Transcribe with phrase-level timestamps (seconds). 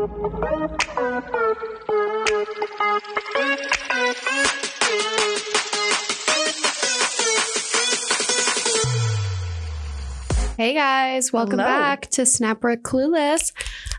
[0.00, 0.06] Hey
[10.72, 11.68] guys, welcome Hello.
[11.68, 13.52] back to Snapper Clueless.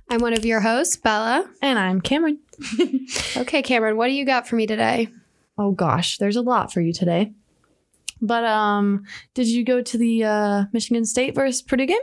[0.10, 1.48] I'm one of your hosts, Bella.
[1.62, 2.40] And I'm Cameron.
[3.38, 5.08] Okay, Cameron, what do you got for me today?
[5.60, 7.32] oh gosh, there's a lot for you today.
[8.20, 9.04] But um,
[9.36, 12.02] did you go to the uh, Michigan State versus Purdue game?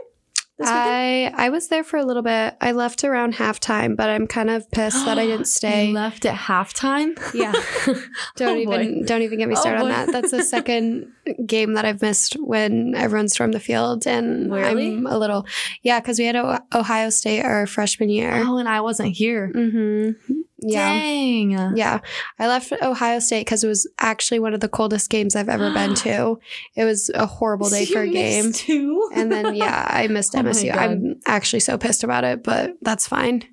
[0.67, 2.55] I I was there for a little bit.
[2.59, 5.91] I left around halftime, but I'm kind of pissed that I didn't You stay.
[5.91, 7.17] left at halftime.
[7.33, 7.53] Yeah.
[8.35, 8.81] Don't Oh, boy.
[8.81, 10.11] even don't even get me Oh, started on that.
[10.11, 11.11] That's the second
[11.45, 14.87] game that I've missed when everyone stormed the field, and Really?
[14.93, 15.45] I'm a little
[15.83, 18.31] yeah because we had o- Ohio State our freshman year.
[18.45, 19.51] Oh, and I wasn't here.
[19.55, 20.38] Mm-hmm.
[20.61, 20.93] Yeah.
[20.93, 21.75] Dang.
[21.77, 21.99] Yeah,
[22.37, 25.71] I left Ohio State because it was actually one of the coldest games I've ever
[25.73, 26.39] been to.
[26.75, 28.51] It was a horrible day So for a game.
[28.51, 29.09] Two.
[29.13, 30.75] And then, yeah, I missed Oh MSU.
[30.75, 33.43] I'm actually so pissed about it, but that's fine.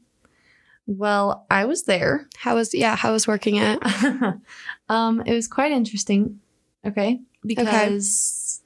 [0.87, 2.29] well, I was there.
[2.37, 3.81] How was, yeah, how was working it?
[4.89, 6.41] um, it was quite interesting.
[6.87, 8.63] Okay, because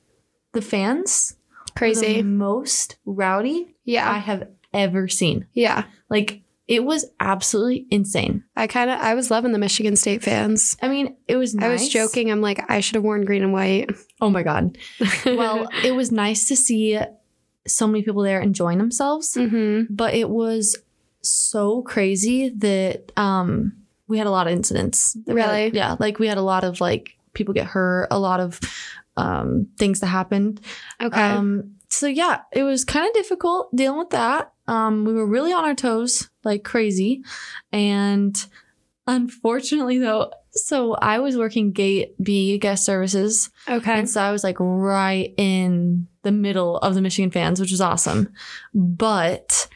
[0.52, 2.22] the fans were the Crazy.
[2.22, 5.46] most rowdy yeah I have ever seen.
[5.54, 5.84] Yeah.
[6.10, 8.44] Like it was absolutely insane.
[8.54, 10.76] I kind of, I was loving the Michigan State fans.
[10.80, 11.64] I mean, it was nice.
[11.64, 12.30] I was joking.
[12.30, 13.90] I'm like, I should have worn green and white.
[14.20, 14.78] Oh my god.
[15.24, 16.96] Well, it was nice to see
[17.66, 20.76] so many people there enjoying themselves, hmm but it was
[21.22, 23.72] so crazy that um
[24.06, 25.16] we had a lot of incidents.
[25.26, 25.70] We had- Really?
[25.76, 28.60] yeah, like we had a lot of like people get hurt, a lot of
[29.16, 30.60] um things that happened.
[31.00, 31.20] okay.
[31.20, 34.52] Um, so yeah, it was kind of difficult dealing with that.
[34.70, 37.22] Um, we were really on our toes, like crazy,
[37.72, 38.34] and
[39.06, 43.98] unfortunately, though, so I was working Gate B guest services, okay.
[43.98, 47.80] and so I was like right in the middle of the Michigan fans, which was
[47.80, 48.28] awesome.
[48.74, 49.68] But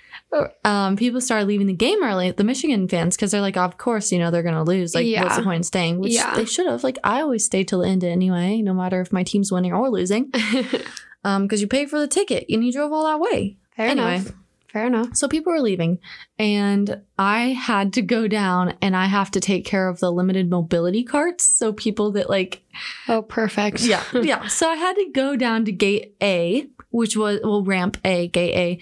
[0.64, 4.11] um, people started leaving the game early, the Michigan fans, because they're like, of course,
[4.12, 4.95] you know, they're gonna lose.
[4.95, 5.98] Like, what's the point in staying?
[5.98, 6.34] Which Yeah.
[6.34, 6.83] they should have.
[6.84, 9.90] Like, I always stay till the end anyway, no matter if my team's winning or
[9.90, 10.30] losing
[11.24, 14.17] um because you paid for the ticket and you drove all that way Fair Anyway.
[14.17, 14.33] enough.
[14.74, 15.14] Fair enough.
[15.17, 16.01] so people were leaving
[16.39, 20.51] and i had to go down and i have to take care of the limited
[20.51, 22.62] mobility carts so people that like
[23.08, 23.80] Oh, perfect.
[23.83, 27.98] yeah yeah so i had to go down to gate a which was well ramp
[28.05, 28.80] a gate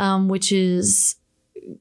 [0.00, 1.16] a um which is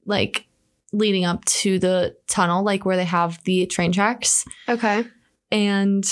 [0.07, 0.47] like
[0.91, 5.05] leading up to the tunnel like where they have the train tracks Okay.
[5.51, 6.03] and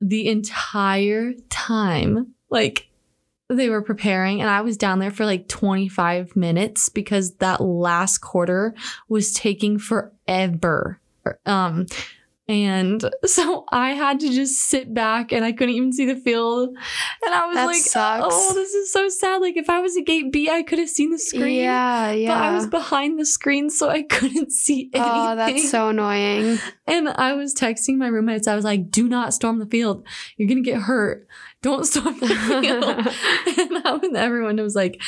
[0.00, 2.88] the entire time like
[3.50, 8.18] they were preparing and i was down there for like 25 minutes because that last
[8.18, 8.74] quarter
[9.08, 11.00] was taking forever
[11.46, 11.86] um
[12.46, 16.68] and so i had to just sit back and i couldn't even see the field
[17.24, 18.26] and i was That like sucks.
[18.34, 20.90] oh this is so sad like if i was at gate b i could have
[20.90, 22.10] seen the screen Yeah.
[22.12, 22.34] Yeah.
[22.34, 26.58] but i was behind the screen so i couldn't see anything oh, that's so annoying.
[26.86, 28.46] and I was texting my roommates.
[28.46, 30.04] I was like, do not storm the field.
[30.36, 31.26] You're going to get hurt.
[31.64, 34.02] Don't storm the field.
[34.04, 35.00] and everyone was like,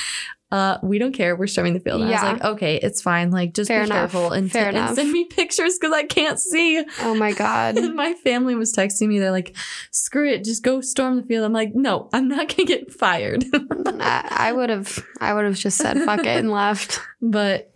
[0.50, 1.37] uh, we don't care.
[1.37, 2.00] We're storming the field.
[2.00, 3.31] And I was like, okay, it's fine.
[3.31, 4.12] Like, just Fair be enough.
[4.12, 4.95] careful and, Fair and enough.
[4.95, 6.83] send me pictures because I can't see.
[7.03, 7.77] oh my God.
[7.77, 9.19] And my family was texting me.
[9.19, 9.55] They're like,
[9.91, 10.45] screw it.
[10.45, 11.45] Just go storm the field.
[11.45, 13.45] I'm like, no, I'm not going to get fired.
[14.00, 17.00] I would have I would have just said fuck it and left.
[17.21, 17.71] but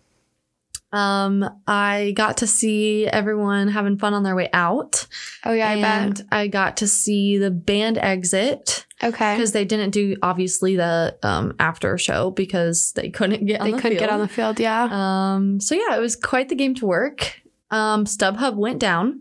[0.92, 5.06] um, I got to see everyone having fun on their way out.
[5.44, 6.26] Oh yeah, I and bet.
[6.32, 9.34] I got to see the band exit Okay.
[9.34, 13.72] because they didn't do obviously the um, after show because they couldn't get on They
[13.72, 14.00] the couldn't field.
[14.00, 14.88] get on the field, yeah.
[14.90, 17.40] Um, so yeah, it was quite the game to work.
[17.70, 19.20] Um, StubHub went down.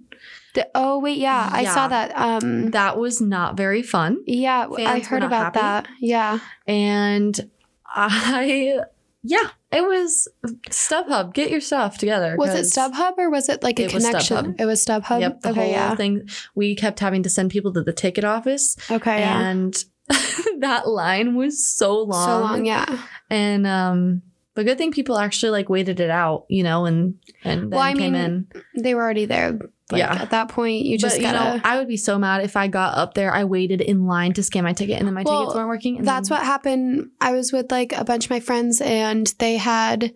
[0.56, 2.12] The- oh wait, yeah, I saw that.
[2.18, 5.60] Um That was not very fun, yeah, I Fans were heard about happy?
[5.60, 5.88] that.
[6.00, 6.40] Yeah.
[6.68, 7.40] and
[7.86, 8.80] I
[9.22, 10.28] yeah, it was
[10.70, 11.34] StubHub.
[11.34, 12.36] Get your stuff together.
[12.38, 14.38] Was it StubHub or was it like a It was connection?
[14.38, 14.62] StubHub.
[14.62, 15.22] It was StubHub.
[15.22, 15.96] Yep, the okay, whole yeah.
[15.96, 16.28] thing.
[16.56, 19.40] We kept having to send people to the ticket office, Okay, yeah.
[19.50, 19.76] and
[20.60, 22.26] that line was so long.
[22.28, 23.04] So long, yeah.
[23.30, 24.22] And um
[24.56, 27.80] but good thing people actually like waited it out, you know, and and then Well,
[27.80, 28.48] I came mean, in.
[28.84, 29.60] They were already there.
[29.92, 30.22] Like, Yeah.
[30.22, 31.58] At that point, you just but gotta.
[31.58, 34.34] know, I would be so mad if I got up there, I waited in line
[34.34, 36.04] to scan my ticket and then my Well, tickets weren't working.
[36.04, 37.10] That's then- what happened.
[37.20, 40.14] I was with like a bunch of my friends, and they had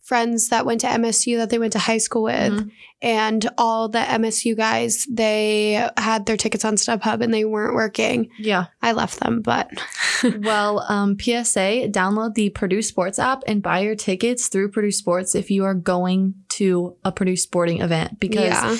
[0.00, 2.70] friends that went to MSU that they went to high school with, Mhm.
[3.02, 8.28] and all the MSU guys they had their tickets on StubHub and they weren't working.
[8.36, 8.64] Yeah.
[8.82, 9.70] I left them, but
[10.40, 15.36] well, um, PSA, download the Purdue Sports app and buy your tickets through Purdue Sports
[15.36, 18.76] if you are going to a Purdue sporting event because yeah,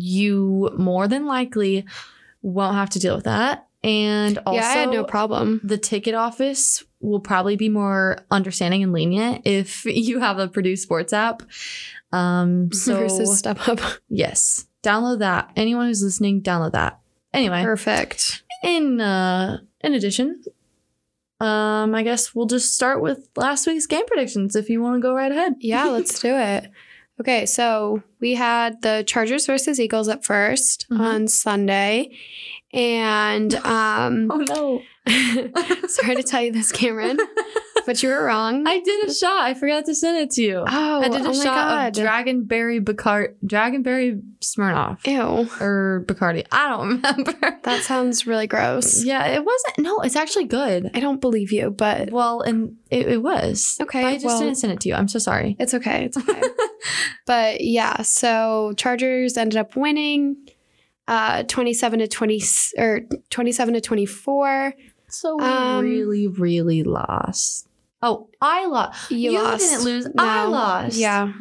[0.00, 1.84] you more than likely
[2.42, 3.66] won't have to deal with that.
[3.82, 5.60] And also, yeah, I had no problem.
[5.62, 10.76] the ticket office will probably be more understanding and lenient if you have a Purdue
[10.76, 11.42] Sports app.
[12.12, 13.98] Um, so versus StubHub.
[14.08, 15.50] yes, download that.
[15.54, 17.00] Anyone who's listening, download that.
[17.34, 18.42] Anyway, Perfect.
[18.62, 20.42] in uh, in addition,
[21.40, 24.56] um, I guess we'll just start with last week's game predictions.
[24.56, 25.56] If you want to go right ahead.
[25.60, 26.70] Yeah, let's do it.
[27.20, 31.00] Okay, so we had the Chargers versus Eagles at 1st Mhm.
[31.00, 32.10] on Sunday.
[32.74, 34.82] And um Oh no,
[35.88, 37.18] sorry to tell you this, Cameron,
[37.86, 38.66] but you were wrong.
[38.66, 39.42] I did a shot.
[39.42, 40.64] I forgot to send it to you.
[40.66, 41.98] oh, I did a oh shot God.
[41.98, 45.48] of Dragonberry Bacard, Dragonberry Smirnoff Ew.
[45.64, 46.46] or Bacardi.
[46.50, 47.58] I don't remember.
[47.62, 49.04] That sounds really gross.
[49.04, 49.78] yeah, it wasn't.
[49.78, 50.90] No, it's actually good.
[50.94, 53.76] I don't believe you, but Well, and it, it was.
[53.80, 54.94] Okay, But I just well- didn't send it to you.
[54.96, 55.54] I'm so sorry.
[55.60, 56.06] it's okay.
[56.06, 56.42] It's okay.
[57.26, 60.36] but yeah, so Chargers ended up winning
[61.08, 62.40] uh 27 to 20
[62.78, 64.74] or 27 to 24.
[65.08, 67.68] So we Um, really, really lost.
[68.02, 69.10] Oh, I lost.
[69.10, 69.60] You, You lost.
[69.60, 70.08] didn't lose.
[70.18, 70.96] I lost.
[70.96, 71.32] Yeah.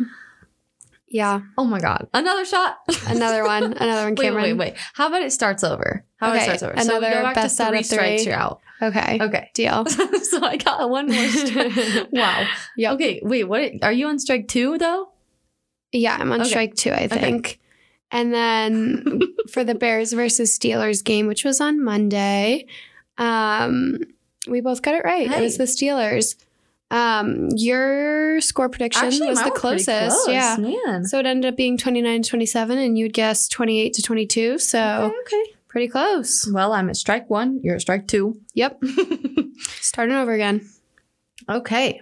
[1.07, 1.41] Yeah.
[1.57, 2.07] Oh my god!
[2.13, 2.77] Another shot.
[3.07, 3.73] Another one.
[3.73, 4.43] Another one, wait, Cameron.
[4.43, 4.73] wait, wait.
[4.93, 6.03] How about it starts over?
[6.17, 6.81] How about Okay, it starts over?
[6.81, 8.25] so we another go back best to out three of strikes.
[8.25, 8.61] You're out.
[8.81, 9.19] Okay.
[9.21, 9.51] Okay.
[9.53, 9.85] Deal.
[9.87, 12.07] so I got one more strike.
[12.11, 12.47] wow.
[12.75, 12.93] Yeah.
[12.93, 13.21] Okay.
[13.23, 13.43] Wait.
[13.43, 13.71] What?
[13.83, 15.09] Are you on strike two though?
[15.91, 16.49] Yeah, I'm on Okay.
[16.49, 17.59] strike two, I think.
[18.13, 19.19] And then
[19.51, 22.67] for the Bears versus Steelers game, which was on Monday,
[23.17, 23.99] um,
[24.47, 25.29] we both got it right.
[25.29, 26.35] It was the Steelers.
[26.91, 30.15] Um, your score prediction was the closest.
[30.15, 30.57] close, Yeah.
[30.59, 31.05] Man.
[31.05, 34.59] So it ended up being 29 to 27, and you'd guess 28 to 22.
[34.59, 35.53] So okay, okay.
[35.67, 36.47] pretty close.
[36.47, 37.59] Well, I'm at strike one.
[37.63, 38.39] You're at strike two.
[38.53, 38.83] Yep.
[39.63, 40.69] Starting over again.
[41.49, 42.01] okay.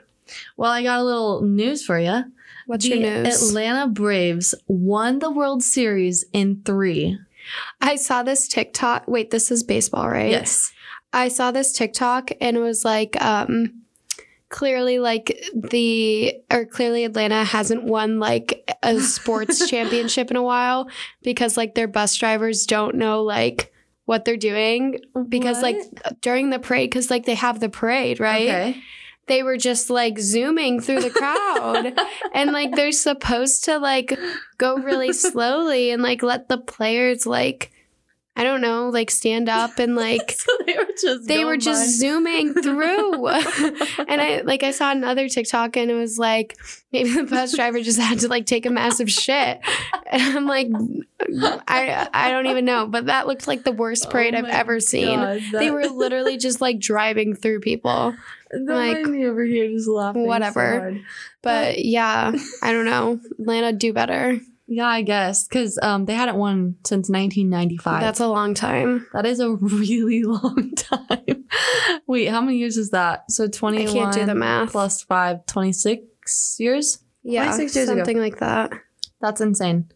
[0.58, 2.26] Well, I got a little news for you.
[2.72, 3.50] What's the your news?
[3.50, 7.20] Atlanta Braves won the World Series in three.
[7.82, 9.10] I saw this TikTok.
[9.10, 10.32] Wait, this is baseball, right?
[10.32, 10.72] Yes.
[11.12, 13.82] I saw this TikTok and it was like um
[14.48, 20.90] clearly like the or clearly Atlanta hasn't won like a sports championship in a while
[21.24, 23.74] because like their bus drivers don't know like
[24.06, 24.98] what they're doing
[25.28, 25.76] because like
[26.22, 28.48] during the parade cuz like they have the parade, right?
[28.48, 28.84] Okay.
[29.28, 32.00] They were just like zooming through the crowd.
[32.34, 34.18] And like they're supposed to like
[34.58, 37.71] go really slowly and like let the players like
[38.36, 41.82] I don't know, like stand up and like so they were just they were just
[41.82, 41.88] by.
[41.88, 46.58] zooming through and i like i saw another tiktok and it was like
[46.92, 49.60] maybe the bus driver just had to like take a massive shit
[50.12, 50.68] and i'm like
[51.68, 54.46] i i don't even know but that looked like the worst oh parade Oh i've
[54.46, 58.16] ever seen God, they were literally just like driving through people
[58.52, 60.24] that like, me over here just laughing.
[60.24, 60.80] so whatever.
[60.80, 61.02] hard.
[61.42, 64.40] but yeah i don't know atlanta do better
[64.74, 68.00] Yeah, I guess because um, they hadn't won since 1995.
[68.00, 71.44] that's a long time that is a really long time.
[72.08, 73.30] Wait, how many years is that?
[73.30, 77.00] So 21 i can't do the math plus 5, 26 years?
[77.22, 77.98] yeah 26 years ago.
[77.98, 78.72] something like that
[79.20, 79.92] That's insane.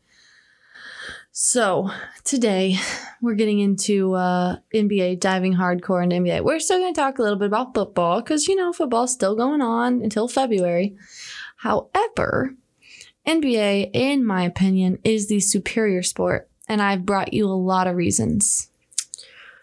[1.31, 1.89] So
[2.25, 2.77] today
[3.21, 6.43] we're getting into uh, NBA, diving hardcore into NBA.
[6.43, 9.37] We're still going to talk a little bit about football because you know football's still
[9.37, 10.97] going on until February.
[11.55, 12.55] However,
[13.27, 17.95] NBA, in my opinion, is the superior sport, and I've brought you a lot of
[17.95, 18.69] reasons.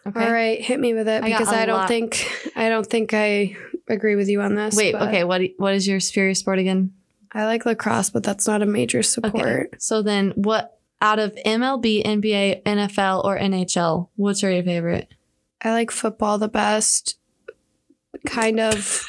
[0.05, 0.27] Okay.
[0.27, 1.87] all right hit me with it I because i don't lot.
[1.87, 3.57] think i don't think i
[3.89, 4.95] agree with you on this Wait.
[4.95, 5.25] Okay.
[5.25, 6.93] What what is your superior sport again?
[7.33, 9.69] I like lacrosse, but that's not a major support.
[9.69, 9.79] Okay.
[9.79, 14.09] So then, what out of MLB, NBA, NFL, or NHL?
[14.17, 15.09] What's your favorite?
[15.63, 17.17] I like football the best.
[18.27, 19.07] Kind of.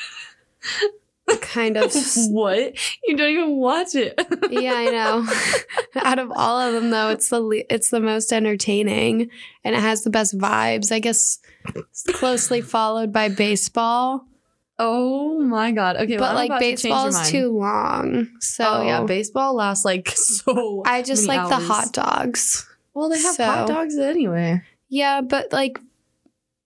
[1.42, 1.94] kind of.
[2.30, 2.74] what?
[3.06, 4.20] You don't even watch it.
[4.50, 5.28] Yeah, I know.
[6.04, 9.30] Out of all of them, though, it's the le- it's the most entertaining,
[9.64, 10.92] and it has the best vibes.
[10.92, 11.40] I guess
[12.14, 14.28] closely followed by baseball,
[14.80, 15.98] Oh my god.
[15.98, 17.28] Okay, but I'm like about to baseball is mind.
[17.28, 18.28] too long.
[18.40, 20.84] So Oh yeah, baseball lasts like so.
[20.86, 22.68] I just like the hot dogs.
[22.94, 25.80] Well, they have hot dogs anyway Yeah, but like,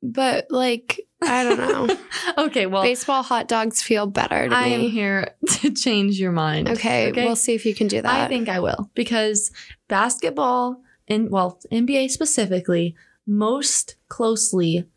[0.01, 1.97] but like, I don't know.
[2.45, 4.73] okay, well, baseball hot dogs feel better to I me.
[4.75, 6.69] am here to change your mind.
[6.69, 7.23] Okay, Okay.
[7.25, 8.25] we'll see if you can do that.
[8.25, 9.51] I think I will because
[9.87, 12.95] basketball and well, NBA specifically,
[13.25, 14.87] most closely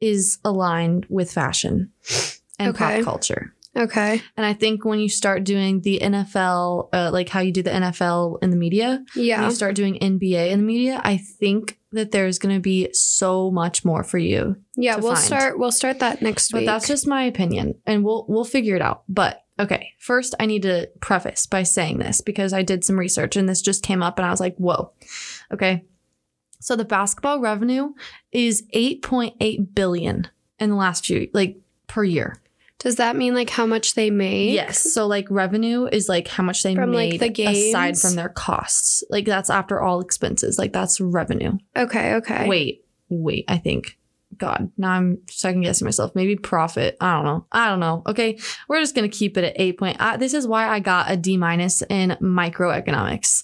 [0.00, 1.92] is aligned with fashion
[2.58, 2.96] and Okay.
[2.98, 3.54] pop culture.
[3.76, 4.20] Okay.
[4.36, 7.70] And I think when you start doing the NFL, uh, like how you do the
[7.70, 9.44] NFL in the media, when Yeah.
[9.44, 13.50] you start doing NBA in the media, I think that there's going to be so
[13.50, 14.56] much more for you.
[14.76, 15.24] Yeah, we'll find.
[15.24, 16.66] start we'll start that next But week.
[16.66, 19.04] But that's just my opinion, and we'll we'll figure it out.
[19.08, 23.36] But okay, first I need to preface by saying this because I did some research
[23.36, 24.92] and this just came up, and I was like, whoa,
[25.52, 25.84] okay.
[26.60, 27.92] So the basketball revenue
[28.32, 30.26] is 8.8 billion
[30.58, 31.56] in the last few like
[31.86, 32.36] per year.
[32.78, 34.52] Does that mean like how much they make?
[34.52, 34.92] Yes.
[34.92, 38.28] So like revenue is like how much they From, like, made the aside from their
[38.28, 39.02] costs.
[39.10, 40.58] Like that's after all expenses.
[40.58, 41.58] Like that's revenue.
[41.76, 42.14] Okay.
[42.14, 42.48] Okay.
[42.48, 43.44] Wait, wait.
[43.48, 43.96] I think.
[44.36, 46.14] God, now I'm second guessing myself.
[46.14, 46.96] Maybe profit.
[47.00, 47.46] I don't know.
[47.50, 48.02] I don't know.
[48.06, 49.96] Okay, we're just gonna keep it at eight point.
[49.98, 53.42] I, this is why I got a D minus in microeconomics,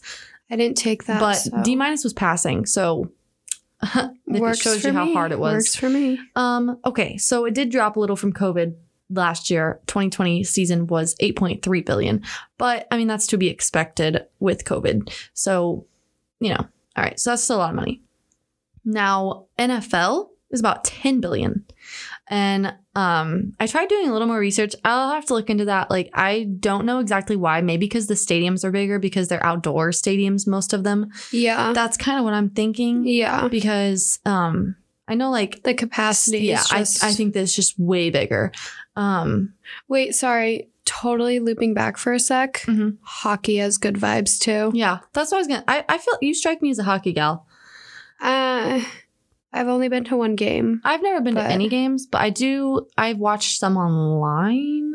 [0.50, 1.18] I didn't take that.
[1.18, 1.62] but so.
[1.62, 3.10] D minus was passing, so
[3.82, 5.14] it Works shows you how me.
[5.14, 5.54] hard it was.
[5.54, 6.20] Works for me.
[6.36, 8.74] Um, okay, so it did drop a little from COVID
[9.14, 9.80] last year.
[9.86, 12.22] 2020 season was 8.3 billion,
[12.58, 15.12] but I mean that's to be expected with COVID.
[15.32, 15.86] So,
[16.40, 16.66] you know,
[16.96, 18.02] all right, so that's still a lot of money.
[18.84, 21.64] Now, NFL is about 10 billion.
[22.28, 24.74] And um I tried doing a little more research.
[24.84, 25.90] I'll have to look into that.
[25.90, 27.60] Like I don't know exactly why.
[27.60, 31.10] Maybe because the stadiums are bigger because they're outdoor stadiums most of them.
[31.32, 31.72] Yeah.
[31.72, 33.48] That's kind of what I'm thinking yeah.
[33.48, 36.38] because um I know like The capacity.
[36.38, 38.52] yeah, is just, I, I think that's just way bigger.
[38.96, 39.54] Um,
[39.88, 40.68] Wait, sorry.
[40.84, 42.62] Totally looping back for a sec.
[42.66, 42.98] Mhm.
[43.02, 44.70] Hockey has good vibes too.
[44.74, 45.64] yeah, that's what I was gonna.
[45.66, 47.46] I, I feel you strike me as a hockey gal.
[48.20, 48.80] Uh,
[49.52, 50.80] I've only been to one game.
[50.84, 52.86] I've never been But- to any games, but I do.
[52.98, 54.92] I've watched some online,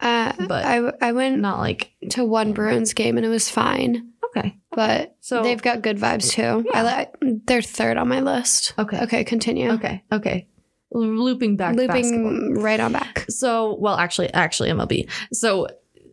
[0.00, 4.10] Uh, But- I I went not like to one Bruins game and it was fine,
[4.26, 4.58] okay.
[4.72, 6.68] but So they've got good vibes too.
[6.74, 7.04] I Yeah.
[7.22, 8.74] li- they're third on my list.
[8.78, 9.70] okay, Okay, continue.
[9.72, 10.48] okay, okay.
[10.92, 11.74] Looping back.
[11.76, 13.26] Looping right on back.
[13.28, 15.08] So, well, actually, actually, MLB.
[15.32, 15.66] So.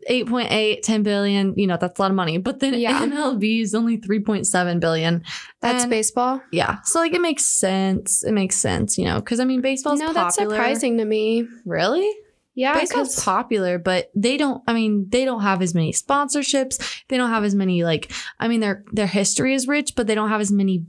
[0.09, 3.05] 8.8 10 billion you know that's a lot of money but then Yeah.
[3.05, 5.23] mlb is only 3.7 billion
[5.61, 6.41] That's And- baseball.
[6.51, 10.01] yeah so like it makes sense it makes sense you know because i mean baseball's
[10.01, 11.47] no, popular that's surprising to me.
[11.65, 12.05] really
[12.53, 14.61] Yeah, baseball's popular, but they don't.
[14.67, 16.77] I mean, they don't have as many sponsorships.
[17.07, 18.11] They don't have as many like.
[18.41, 20.85] I mean, their their history is rich, but they don't have as many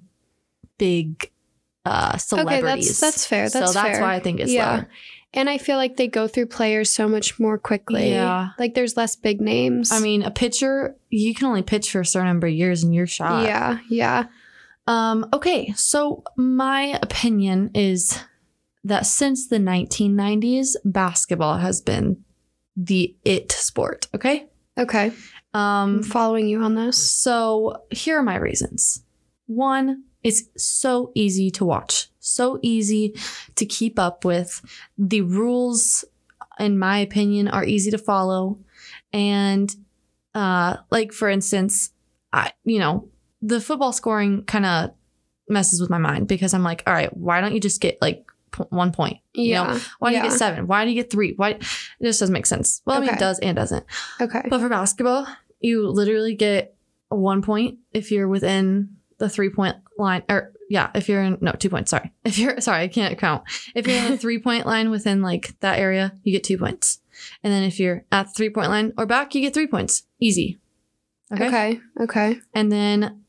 [0.77, 1.31] big
[1.85, 2.89] uh okay, celebrities.
[2.89, 3.49] that's that's fair.
[3.49, 4.01] That's so that's fair.
[4.01, 4.71] why I think it's Yeah.
[4.77, 4.89] lower.
[5.37, 8.11] And I feel like they go through players so much more quickly.
[8.11, 8.51] Yeah.
[8.57, 9.91] Like there's less big names.
[9.91, 12.95] I mean, a pitcher you can only pitch for a certain number of years, and
[12.95, 13.45] you're shot.
[13.45, 14.27] yeah, yeah.
[14.87, 15.27] Um.
[15.33, 15.73] Okay.
[15.77, 18.23] So my opinion is
[18.85, 22.23] that since the 1990s, basketball has been
[22.77, 24.07] the it sport.
[24.15, 24.47] Okay.
[24.79, 25.09] Okay.
[25.53, 25.97] Um.
[25.97, 26.97] I'm following you on this.
[27.11, 29.03] So here are my reasons.
[29.47, 33.15] One, it's so easy to watch, so easy
[33.55, 34.61] to keep up with.
[34.99, 36.05] The rules,
[36.59, 38.59] in my opinion, are easy to follow.
[39.13, 39.75] And
[40.35, 41.91] uh, like for instance,
[42.33, 43.09] I you know,
[43.43, 44.91] the football scoring kind of
[45.49, 48.25] messes with my mind because I'm like, all right, why don't you just get like
[48.51, 49.19] p- one point?
[49.35, 49.79] You know, Yeah.
[49.99, 50.25] why do yeah.
[50.25, 50.67] you get seven?
[50.67, 51.35] Why do you get three?
[51.37, 51.51] Why?
[51.51, 51.63] It
[52.03, 52.81] just doesn't make sense.
[52.87, 53.85] Well, I mean, it does and doesn't.
[54.21, 54.43] Okay.
[54.49, 55.27] But for basketball,
[55.61, 56.75] you literally get
[57.11, 60.23] one point if you're within the three point line.
[60.29, 61.91] Or yeah, if you're in no two points.
[61.91, 63.45] Sorry, if you're sorry, I can't count.
[63.75, 67.01] If you're in the three point line within like that area, you get two points.
[67.43, 70.05] And then if you're at the three point line or back, you get three points.
[70.21, 70.59] Easy.
[71.33, 71.47] Okay.
[71.47, 71.81] Okay.
[72.01, 72.41] Okay.
[72.55, 73.25] And then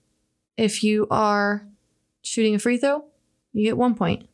[0.58, 1.66] if you are
[2.22, 3.06] shooting a free throw,
[3.54, 4.28] you get one point.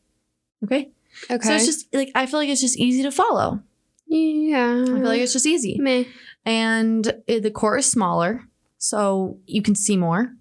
[0.64, 0.90] Okay.
[1.30, 1.46] Okay.
[1.46, 3.60] So it's just like I feel like it's just easy to follow.
[4.06, 4.82] yeah.
[4.82, 5.78] I feel like it's just easy.
[5.78, 6.04] meh.
[6.44, 8.42] and it, the court is smaller
[8.78, 10.34] so you can see more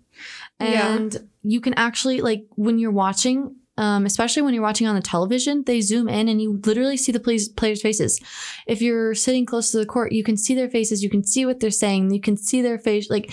[0.62, 0.96] Yeah.
[0.96, 5.02] and you can actually like when you're watching um, especially when you're watching on the
[5.02, 7.20] television they zoom in and you literally see the
[7.56, 8.20] players faces.
[8.68, 11.46] If you're sitting close to the court you can see their faces you can see
[11.46, 13.32] what they're saying you can see their face like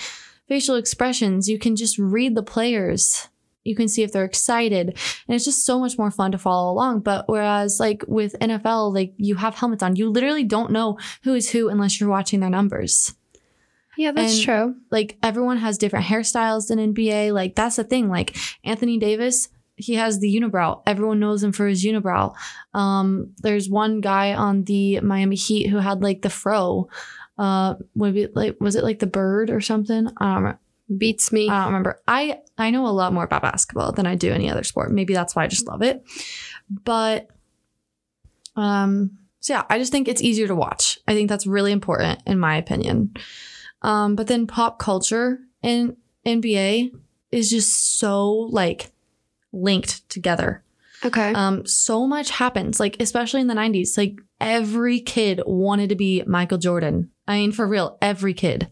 [0.49, 1.49] facial expressions.
[1.49, 3.28] You can just read the players.
[3.64, 4.88] You can see if they're excited.
[4.88, 7.00] And it's just so much more fun to follow along.
[7.00, 9.97] But whereas like with nfl like you have helmets on.
[9.97, 13.14] You literally don't know who is who unless you're watching their numbers
[13.99, 14.75] Yeah, that's And- true.
[14.90, 17.33] like everyone has different hairstyles in NBA.
[17.33, 18.09] Like that's the thing.
[18.09, 20.83] Like Anthony Davis, he has the unibrow.
[20.87, 22.33] Everyone knows him for his unibrow.
[22.75, 26.88] Um, there's one guy on the Miami Heat who had like the fro.
[27.37, 30.07] Uh, maybe like was it like the bird or something?
[30.17, 30.61] I don't remember.
[30.97, 31.49] Beats me.
[31.50, 32.00] I don't remember.
[32.09, 34.90] I I know a lot more about basketball than I do any other sport.
[34.93, 36.02] Maybe that's why I just love it.
[36.71, 37.28] But
[38.57, 40.99] um so yeah, I just think it's easier to watch.
[41.07, 43.14] I think that's really important in my opinion.
[43.82, 46.92] Um but then pop culture in NBA
[47.30, 48.90] is just so like
[49.52, 50.62] linked together.
[51.04, 51.32] okay.
[51.32, 53.97] Um, so much happens, like especially in the '90s.
[53.97, 57.11] Like every kid wanted to be Michael Jordan.
[57.26, 58.68] I mean, for real, every kid.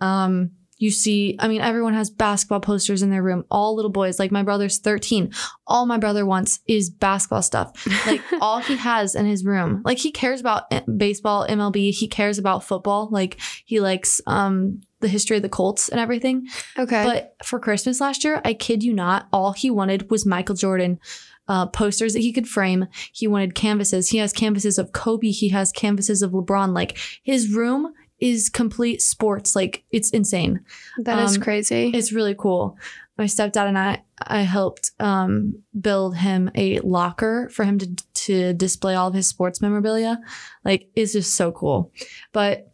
[0.00, 3.44] Um, you see, I mean, everyone has basketball posters in their room.
[3.50, 5.30] All little boys, like my brother's 13.
[5.66, 7.86] All my brother wants is basketball stuff.
[8.06, 9.82] Like all he has in his room.
[9.84, 11.92] Like he cares about eh, baseball, MLB.
[11.92, 13.10] He cares about football.
[13.10, 16.46] Like he likes um the history of the Colts and everything.
[16.78, 17.04] okay.
[17.04, 20.98] But for Christmas last year, I kid you not, all he wanted was Michael Jordan
[21.46, 22.86] uh, posters that he could frame.
[23.12, 24.08] He wanted canvases.
[24.08, 25.30] He has canvases of Kobe.
[25.30, 26.74] He has canvases of LeBron.
[26.74, 29.56] Like his room is complete sports.
[29.56, 30.60] Like it's insane.
[30.98, 31.90] That is Um, crazy.
[31.94, 32.76] It's really cool.
[33.18, 38.52] My stepdad and I, I helped um, build him a locker for him to to
[38.54, 40.18] display all of his sports memorabilia.
[40.64, 41.92] Like it's just so cool.
[42.32, 42.66] But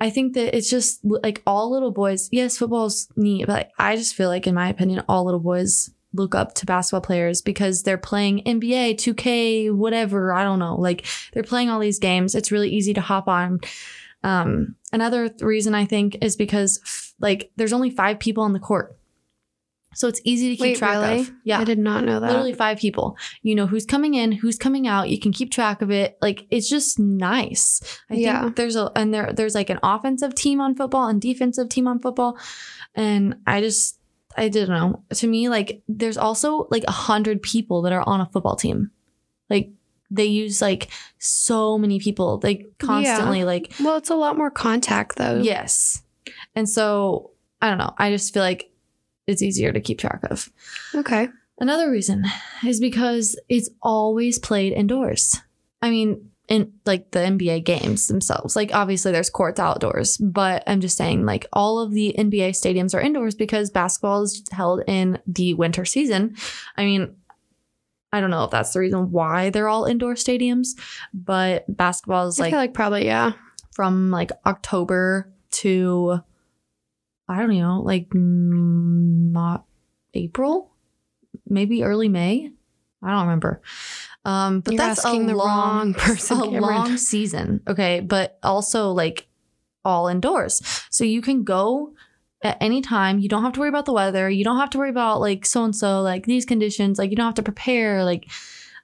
[0.00, 2.28] I think that it's just like all little boys.
[2.32, 5.90] Yes, football's neat, but like, I just feel like, in my opinion, all little boys
[6.12, 10.32] look up to basketball players because they're playing NBA, 2K, whatever.
[10.32, 10.74] I don't know.
[10.76, 12.34] Like they're playing all these games.
[12.34, 13.60] It's really easy to hop on.
[14.24, 18.52] Um, another th- reason I think is because f- like there's only five people on
[18.52, 18.96] the court.
[19.96, 21.20] So it's easy to keep Wait, track really?
[21.20, 21.30] of.
[21.44, 21.60] Yeah.
[21.60, 22.26] I did not know that.
[22.26, 23.16] Literally five people.
[23.42, 25.08] You know who's coming in, who's coming out.
[25.08, 26.18] You can keep track of it.
[26.20, 27.80] Like it's just nice.
[28.10, 28.42] I Yeah.
[28.42, 31.86] think there's a and there there's like an offensive team on football and defensive team
[31.86, 32.36] on football,
[32.96, 33.98] and I just
[34.36, 35.04] I don't know.
[35.14, 38.90] To me, like there's also like a hundred people that are on a football team.
[39.48, 39.70] Like
[40.14, 43.44] they use like so many people, like constantly.
[43.44, 45.40] Like Well, it's a lot more contact though.
[45.40, 46.02] yes,
[46.54, 47.30] and so
[47.60, 47.94] I don't know.
[47.98, 48.70] I just feel like
[49.26, 50.50] it's easier to keep track of.
[50.94, 51.28] Okay.
[51.60, 52.24] Another reason
[52.66, 55.36] is because it's always played indoors.
[55.80, 58.54] I mean, in like the NBA games themselves.
[58.54, 62.94] Like obviously there's courts outdoors, but I'm just saying like all of the NBA stadiums
[62.94, 66.36] are indoors because basketball is held in the winter season.
[66.76, 67.16] I mean,
[68.14, 70.68] I don't know if that's the reason why they're all indoor stadiums,
[71.12, 73.32] but basketball is I like feel like probably yeah.
[73.72, 76.20] from like October to
[77.28, 79.64] I don't know, like mm, not
[80.14, 80.70] April,
[81.48, 82.52] maybe early May.
[83.02, 83.60] I don't remember.
[84.24, 86.62] Um, but You're that's a the long, wrong person, a Cameron.
[86.62, 87.62] long season.
[87.66, 89.26] Okay, but also like
[89.84, 91.94] all indoors, so you can go
[92.44, 93.18] at any time.
[93.18, 94.30] You don't have to worry about the weather.
[94.30, 96.98] You don't have to worry about like so and so, like these conditions.
[96.98, 98.04] Like you don't have to prepare.
[98.04, 98.30] Like,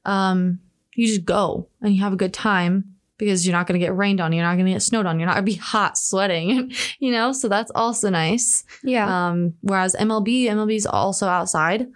[0.04, 0.58] um,
[0.94, 3.94] you just go and you have a good time because you're not going to get
[3.94, 4.32] rained on.
[4.32, 5.20] You're not going to get snowed on.
[5.20, 7.32] You're not going to be hot sweating, you know?
[7.32, 8.64] So that's also nice.
[8.82, 9.28] Yeah.
[9.28, 11.86] Um, whereas MLB, MLB is also outside.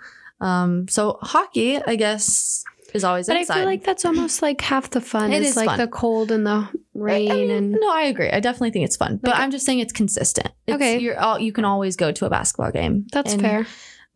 [0.40, 3.36] Um, so hockey, I guess, is always but.
[3.36, 5.32] I feel like that's almost like half the fun.
[5.32, 5.78] It is like fun.
[5.78, 8.30] the cold and the rain I mean, and no, I agree.
[8.30, 10.48] I definitely think it's fun, but I'm just saying it's consistent.
[10.66, 10.98] It's, Okay.
[10.98, 13.06] you're all, you can always go to a basketball game.
[13.12, 13.66] that's And, fair.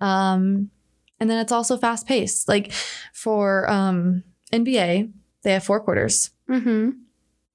[0.01, 0.71] Um,
[1.21, 2.49] and then it's also fast paced.
[2.49, 2.73] Like
[3.13, 5.13] for um NBA,
[5.43, 6.31] they have four quarters.
[6.49, 6.91] Mm-hmm.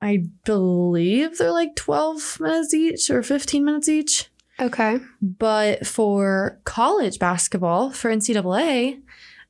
[0.02, 4.30] I believe they're like 12 minutes each or 15 minutes each.
[4.60, 5.00] Okay.
[5.22, 9.02] But for college basketball, for NCAA,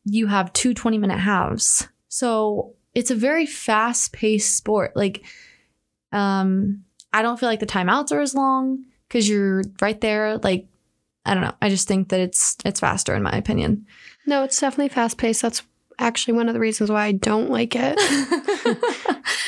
[0.05, 1.87] you have two 20 minute halves.
[2.07, 4.95] So it's a very fast paced sport.
[4.95, 5.25] Like,
[6.13, 10.37] um, I don't feel like the timeouts are as long because you're right there.
[10.37, 10.67] Like,
[11.25, 11.53] I don't know.
[11.61, 13.85] I just think that it's it's faster in my opinion.
[14.25, 15.41] No, it's definitely fast paced.
[15.41, 15.63] That's
[15.99, 17.95] actually one of the reasons why I don't like it.
[17.99, 18.75] I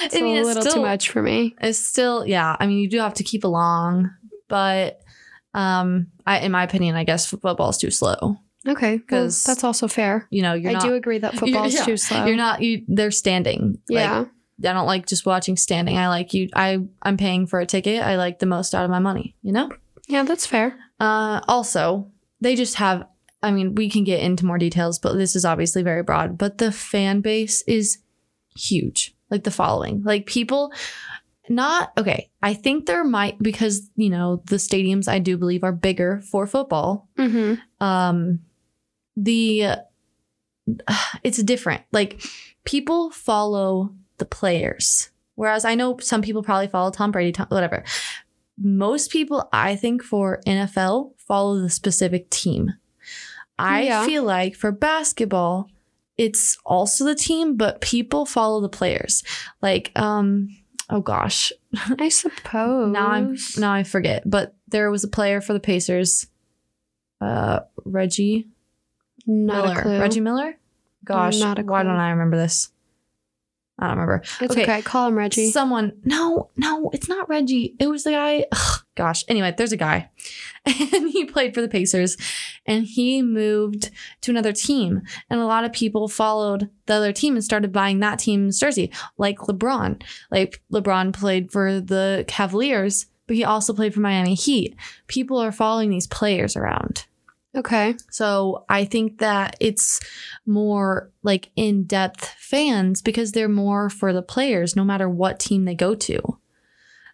[0.03, 1.55] It's a little still, too much for me.
[1.61, 2.55] It's still, yeah.
[2.59, 4.11] I mean, you do have to keep along,
[4.47, 5.01] but
[5.53, 8.37] um, I, in my opinion, I guess football's too slow.
[8.67, 10.27] Okay, Because that's also fair.
[10.31, 10.83] You know, you're I not.
[10.83, 12.25] do agree that football is yeah, too slow.
[12.25, 12.61] You're not.
[12.61, 12.83] You.
[12.87, 13.79] They're standing.
[13.89, 14.25] Like, Yeah.
[14.63, 15.97] I don't like just watching standing.
[15.97, 16.49] I like you.
[16.55, 16.79] I.
[17.01, 18.01] I'm paying for a ticket.
[18.01, 19.35] I like the most out of my money.
[19.41, 19.69] You know.
[20.07, 20.77] yeah, that's fair.
[20.99, 21.41] Uh.
[21.47, 23.05] Also, they just have.
[23.43, 26.37] I mean, we can get into more details, but this is obviously very broad.
[26.37, 27.99] But the fan base is
[28.57, 29.13] huge.
[29.29, 30.03] Like the following.
[30.03, 30.71] Like people.
[31.47, 32.31] Not okay.
[32.41, 36.47] I think there might because you know the stadiums I do believe are bigger for
[36.47, 37.85] football Mm-hmm.
[37.85, 38.39] um
[39.15, 39.75] the uh,
[41.23, 42.23] it's different like
[42.63, 47.83] people follow the players whereas i know some people probably follow tom brady tom, whatever
[48.57, 52.73] most people i think for nfl follow the specific team
[53.59, 54.05] i Yeah.
[54.05, 55.69] feel like for basketball
[56.17, 59.23] it's also the team but people follow the players
[59.61, 60.47] like um
[60.89, 61.51] oh gosh
[61.99, 62.93] I suppose.
[62.93, 66.25] now I'm now I forget, but there was a player for the Pacers,
[67.19, 68.47] uh, Reggie
[69.27, 69.79] not Miller.
[69.79, 69.99] a clue.
[69.99, 70.57] Reggie Miller.
[71.03, 72.69] Gosh, Not a why don't I remember this?
[73.77, 74.21] I don't remember.
[74.39, 74.63] It's okay.
[74.63, 74.81] okay.
[74.81, 75.51] Call him Reggie.
[75.51, 75.93] Someone.
[76.05, 77.75] No, no, it's not Reggie.
[77.77, 78.45] It was the guy.
[78.51, 79.25] ugh, gosh.
[79.27, 80.09] Anyway, there's a guy,
[80.65, 82.15] and he played for the Pacers,
[82.65, 87.35] and he moved to another team, and a lot of people followed the other team
[87.35, 90.01] and started buying that team's jersey, like LeBron.
[90.31, 94.75] Like LeBron played for the Cavaliers, but he also played for Miami Heat.
[95.07, 97.07] People are following these players around.
[97.55, 97.95] Okay.
[98.09, 99.99] So I think that it's
[100.45, 105.65] more like in depth fans because they're more for the players, no matter what team
[105.65, 106.37] they go to.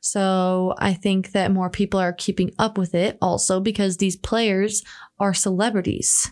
[0.01, 4.83] So I think that more people are keeping up with it also because these players
[5.19, 6.31] are celebrities.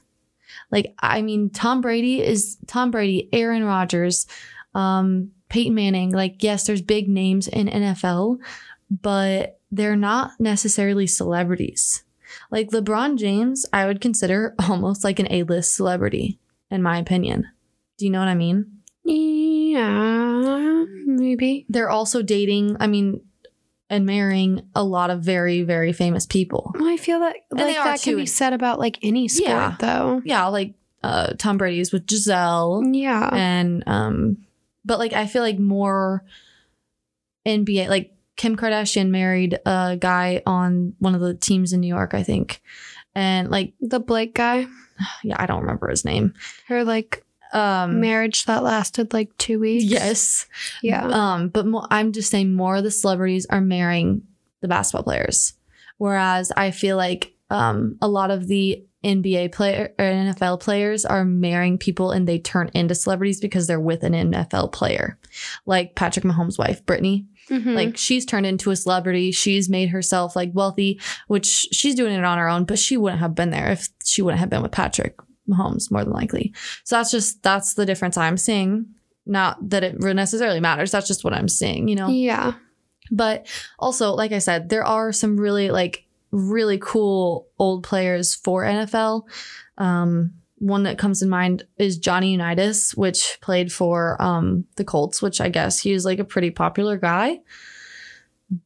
[0.72, 4.26] Like, I mean, Tom Brady is Tom Brady, Aaron Rodgers,
[4.74, 6.12] um, Peyton Manning.
[6.12, 8.39] Like, yes, there's big names in NFL,
[8.89, 12.04] but they're not necessarily celebrities.
[12.52, 16.40] Like LeBron James, I would consider almost like an A-list celebrity,
[16.72, 17.48] in my opinion.
[17.98, 18.80] Do you know what I mean?
[19.04, 21.66] Yeah, maybe.
[21.70, 23.22] They're also dating, I mean,
[23.90, 26.74] and marrying a lot of very, very famous people.
[26.78, 29.76] Well, I feel that like that can be said about like any sport, Yeah.
[29.80, 30.22] though.
[30.26, 32.84] Yeah, like uh Tom Brady's with Gisele.
[32.94, 33.30] Yeah.
[33.34, 34.38] and um
[34.86, 36.24] but like i feel like more
[37.46, 42.13] nba like kim kardashian married a guy on one of the teams in new york
[42.13, 42.62] i think
[43.13, 44.65] and like the Blake guy,
[45.25, 46.34] yeah i don't remember his name
[46.67, 49.84] her like um marriage that lasted like two weeks.
[49.84, 50.47] yes
[50.82, 51.06] Yeah.
[51.08, 54.21] um but mo- i'm just saying more of the celebrities are marrying
[54.62, 55.54] the basketball players
[55.97, 61.23] whereas i feel like um a lot of the NBA player or NFL players are
[61.23, 65.17] marrying people and they turn into celebrities because they're with an NFL player.
[65.65, 67.25] Like Patrick Mahomes' wife, Brittany.
[67.50, 67.76] Mhm.
[67.76, 69.32] Like she's turned into a celebrity.
[69.32, 73.22] She's made herself like wealthy, which she's doing it on her own, but she wouldn't
[73.22, 75.16] have been there if she wouldn't have been with Patrick
[75.50, 76.54] Mahomes, more than likely.
[76.84, 78.86] So that's just that's the difference I'm seeing.
[79.26, 80.92] Not that it necessarily matters.
[80.92, 82.08] That's just what I'm seeing, you know?
[82.08, 82.54] yeah.
[83.12, 83.48] But
[83.80, 89.24] also, like I said, there are some really like really cool old players for NFL.
[89.80, 95.22] Um, one that comes in mind is Johnny Unitas, which played for um, the Colts,
[95.22, 97.39] which I guess he is like a pretty popular guy.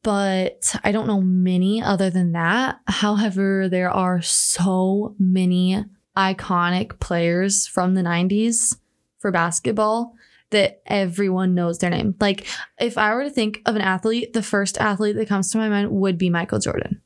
[0.01, 2.79] But I don't know many other than that.
[2.87, 5.83] However, there are so many
[6.15, 8.77] iconic players from the 90s
[9.19, 10.13] for basketball
[10.51, 12.15] that everyone knows their name.
[12.19, 12.45] Like,
[12.79, 15.67] if I were to think of an athlete, the first athlete that comes to my
[15.67, 17.01] mind would be Michael Jordan.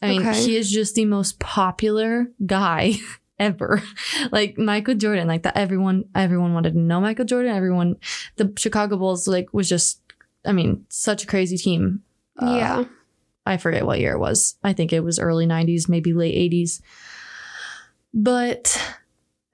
[0.00, 0.40] I mean, Okay.
[0.44, 2.94] he is just the most popular guy
[3.38, 3.82] ever.
[4.32, 7.54] like Michael Jordan, like that everyone everyone wanted to know Michael Jordan.
[7.54, 7.96] Everyone
[8.36, 10.00] the Chicago Bulls like was just
[10.44, 12.02] I mean, such a crazy team.
[12.40, 12.84] Uh, yeah.
[13.44, 14.56] I forget what year it was.
[14.62, 16.80] I think it was early 90s, maybe late 80s.
[18.12, 18.80] But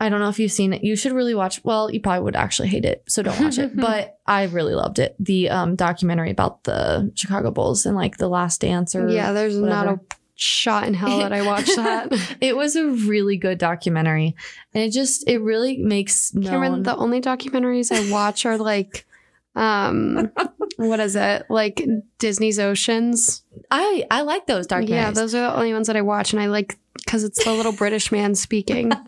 [0.01, 0.83] I don't know if you've seen it.
[0.83, 1.63] You should really watch.
[1.65, 3.75] Well, you probably would actually hate it, so don't watch it.
[3.77, 5.15] But I really loved it.
[5.19, 9.33] The um, documentary about the Chicago Bulls and like the Last Dance or Yeah.
[9.33, 10.03] There's not a whatever.
[10.35, 12.37] Shot in hell that I watched that.
[12.41, 14.35] it was a really good documentary,
[14.73, 16.51] and it just it really makes known.
[16.51, 19.07] Cameron, the only documentaries I watch are like,
[19.55, 20.31] um,
[20.77, 21.47] what is it?
[21.49, 21.85] Like
[22.19, 23.43] Disney's Oceans.
[23.71, 24.89] I I like those documentaries.
[24.89, 27.53] Yeah, those are the only ones that I watch, and I like because it's the
[27.53, 28.93] little British man speaking.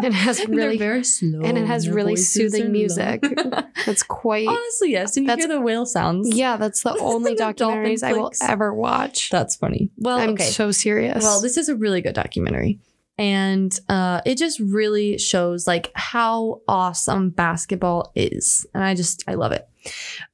[0.00, 3.20] It has really, very slow, and it has really soothing music.
[3.86, 4.46] that's quite.
[4.46, 6.34] Honestly, yes, and you hear the whale sounds.
[6.34, 9.30] Yeah, that's the only documentaries I will ever watch.
[9.30, 9.90] That's funny.
[9.96, 10.44] Well, I'm okay.
[10.44, 11.24] so serious.
[11.24, 12.78] Well, this is a really good documentary.
[13.18, 18.64] And uh, it just really shows like how awesome basketball is.
[18.74, 19.68] And I just, I love it.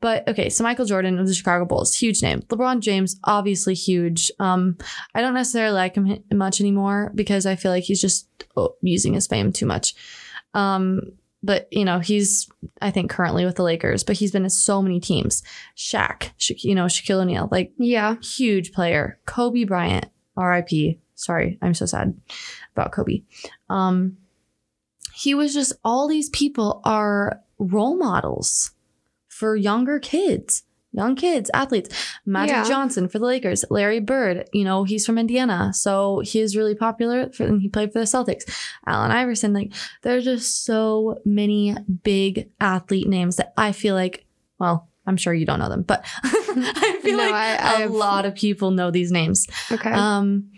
[0.00, 2.42] But okay, so Michael Jordan of the Chicago Bulls, huge name.
[2.42, 4.30] LeBron James, obviously huge.
[4.38, 4.76] Um,
[5.14, 9.14] I don't necessarily like him much anymore because I feel like he's just oh, using
[9.14, 9.94] his fame too much.
[10.54, 11.00] Um,
[11.42, 12.48] but you know, he's
[12.80, 15.42] I think currently with the Lakers, but he's been in so many teams.
[15.76, 19.18] Shaq, Sha- you know, Shaquille O'Neal, like yeah, huge player.
[19.26, 20.98] Kobe Bryant, RIP.
[21.16, 22.18] Sorry, I'm so sad
[22.76, 23.22] about Kobe.
[23.70, 24.16] Um,
[25.14, 28.72] he was just all these people are role models
[29.28, 31.88] for younger kids, young kids, athletes.
[32.26, 32.64] Magic Yeah.
[32.64, 36.74] Johnson for the Lakers, Larry Bird, you know, he's from Indiana, so he is really
[36.74, 38.42] popular for, and he played for the Celtics.
[38.86, 44.24] Allen Iverson, like there's just so many big athlete names that I feel like,
[44.58, 48.24] well, I'm sure you don't know them, but I feel No, like I- a lot
[48.24, 49.46] of people know these names.
[49.70, 49.90] okay.
[49.92, 50.50] Um,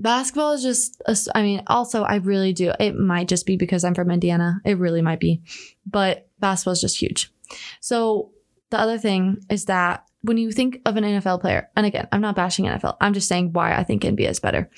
[0.00, 2.72] basketball is just, a I mean, also, I really do.
[2.78, 4.60] It might just be because I'm from Indiana.
[4.64, 5.42] It really might be.
[5.86, 7.32] But basketball is just huge.
[7.80, 8.30] So
[8.70, 12.20] the other thing is that when you think of an NFL player, and again, I'm
[12.20, 14.70] not bashing NFL, I'm just saying why I think NBA is better.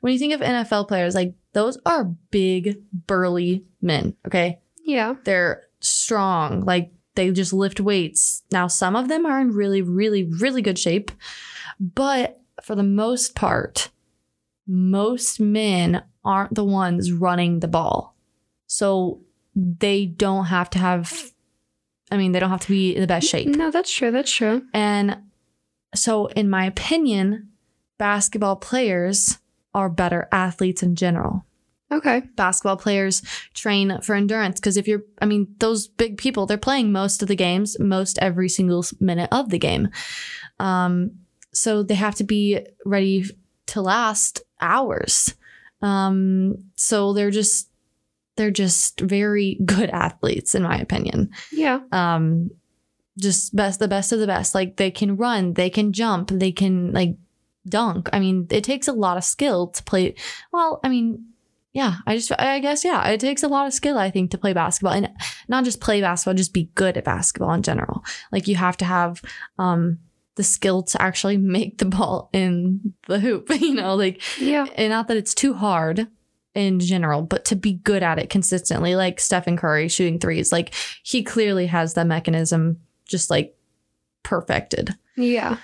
[0.00, 4.60] When you think of NFL players, like those are big, burly men, okay?
[4.86, 9.82] yeah, they're strong like they just lift weights now some of them are in really
[9.82, 11.10] really really good shape
[11.78, 13.90] but for the most part
[14.66, 18.16] most men aren't the ones running the ball
[18.66, 19.20] so
[19.54, 21.30] they don't have to have
[22.10, 24.10] i mean they don't have to be in the best shape no, that's true.
[24.10, 24.62] That's true.
[24.74, 25.16] and
[25.94, 27.48] so in my opinion
[27.98, 29.38] basketball players
[29.74, 31.44] are better athletes in general
[31.92, 32.22] Okay.
[32.34, 33.22] basketball players
[33.54, 37.28] train for endurance because if you're i mean those big people they're playing most of
[37.28, 39.88] the games most every single minute of the game
[40.58, 41.12] um
[41.52, 43.24] so they have to be ready
[43.66, 45.34] to last hours.
[45.82, 47.68] Um so they're just
[48.36, 51.30] they're just very good athletes in my opinion.
[51.52, 51.80] Yeah.
[51.92, 52.50] um
[53.18, 54.54] just best the best of the best.
[54.54, 57.16] Like they can run they can jump they can like
[57.68, 58.08] dunk.
[58.12, 60.14] I mean it takes a lot of skill to play
[60.52, 61.26] well i mean
[61.72, 64.38] yeah i just i guess yeah it takes a lot of skill i think to
[64.38, 64.92] play basketball.
[64.94, 65.10] And
[65.48, 68.04] not just play basketball just be good at basketball in general.
[68.32, 69.20] Like you have to have
[69.58, 69.98] um
[70.36, 74.66] the skill to actually make the ball in the hoop you know like Yeah.
[74.76, 76.06] and not that it's too hard
[76.54, 80.72] in general, but to be good at it consistently, like Stephen Curry shooting threes, like
[81.02, 83.54] he clearly has that mechanism just like
[84.22, 84.94] perfected.
[85.16, 85.58] Yeah.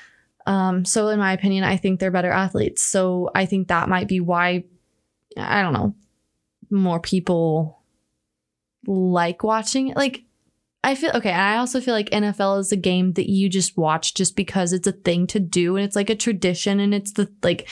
[0.47, 2.83] Um, so in my opinion, I think they're better athletes.
[2.83, 4.65] So I think that might be why
[5.37, 5.95] I don't know,
[6.71, 7.81] more people
[8.87, 9.97] like watching it.
[9.97, 10.25] Like
[10.85, 14.15] I feel okay, I also feel like NFL is a game that you just watch
[14.15, 17.31] just because it's a thing to do and it's like a tradition and it's the
[17.43, 17.69] like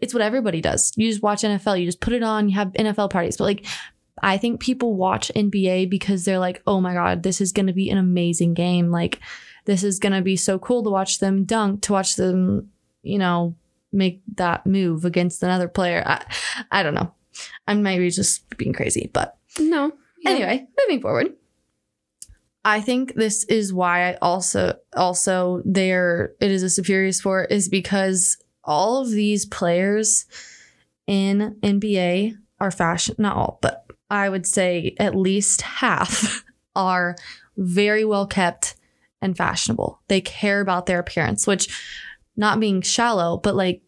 [0.00, 0.92] it's what everybody does.
[0.96, 3.36] You just watch NFL, you just put it on, you have NFL parties.
[3.36, 3.66] But like
[4.22, 7.72] I think people watch NBA because they're like, "Oh my god, this is going to
[7.72, 9.18] be an amazing game." Like
[9.64, 12.70] this is going to be so cool to watch them dunk, to watch them,
[13.02, 13.56] you know,
[13.92, 16.02] make that move against another player.
[16.06, 16.24] I,
[16.70, 17.12] I don't know.
[17.66, 19.92] I'm maybe just being crazy, but No.
[20.20, 20.30] Yeah.
[20.30, 21.34] Anyway, moving forward.
[22.64, 27.68] I think this is why I also also there it is a superior sport is
[27.68, 30.24] because all of these players
[31.06, 36.44] in NBA are fashion not all, but I would say at least half
[36.76, 37.16] are
[37.56, 38.76] very well kept
[39.20, 40.00] and fashionable.
[40.08, 41.68] They care about their appearance, which
[42.36, 43.82] not being shallow, but like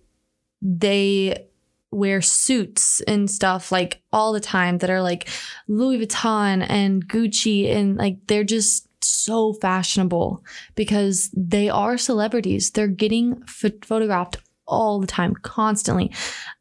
[0.60, 1.45] they
[1.90, 5.29] wear suits and stuff like all the time that are like
[5.68, 10.44] Louis Vuitton and Gucci and like they're just so fashionable
[10.75, 12.70] because they are celebrities.
[12.70, 16.12] They're getting ph- photographed all the time, constantly.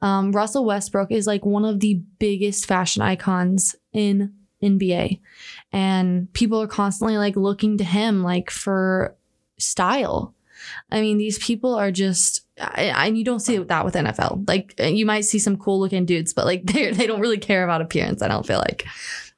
[0.01, 5.19] Um, Russell Westbrook is like one of the biggest fashion icons in NBA,
[5.71, 9.15] and people are constantly like looking to him like for
[9.57, 10.34] style.
[10.91, 14.47] I mean, these people are just, and you don't see that with NFL.
[14.47, 17.63] Like, you might see some cool looking dudes, but like they they don't really care
[17.63, 18.21] about appearance.
[18.21, 18.85] I don't feel like.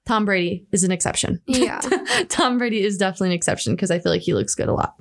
[0.06, 1.41] Tom Brady is an exception.
[1.47, 1.82] Yeah.
[2.30, 4.95] Tom Brady is definitely an exception because I feel like he looks good a lot.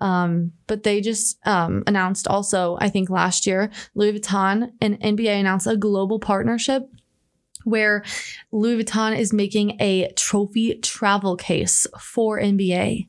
[0.00, 5.38] Um, but they just um, announced also, I think last year, Louis Vuitton and NBA
[5.38, 6.88] announced a global partnership
[7.64, 8.04] where
[8.50, 13.08] Louis Vuitton is making a trophy travel case for NBA.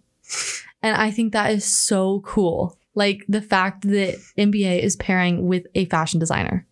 [0.81, 2.77] And I think that is so cool.
[2.95, 6.65] Like the fact that NBA is pairing with a fashion designer.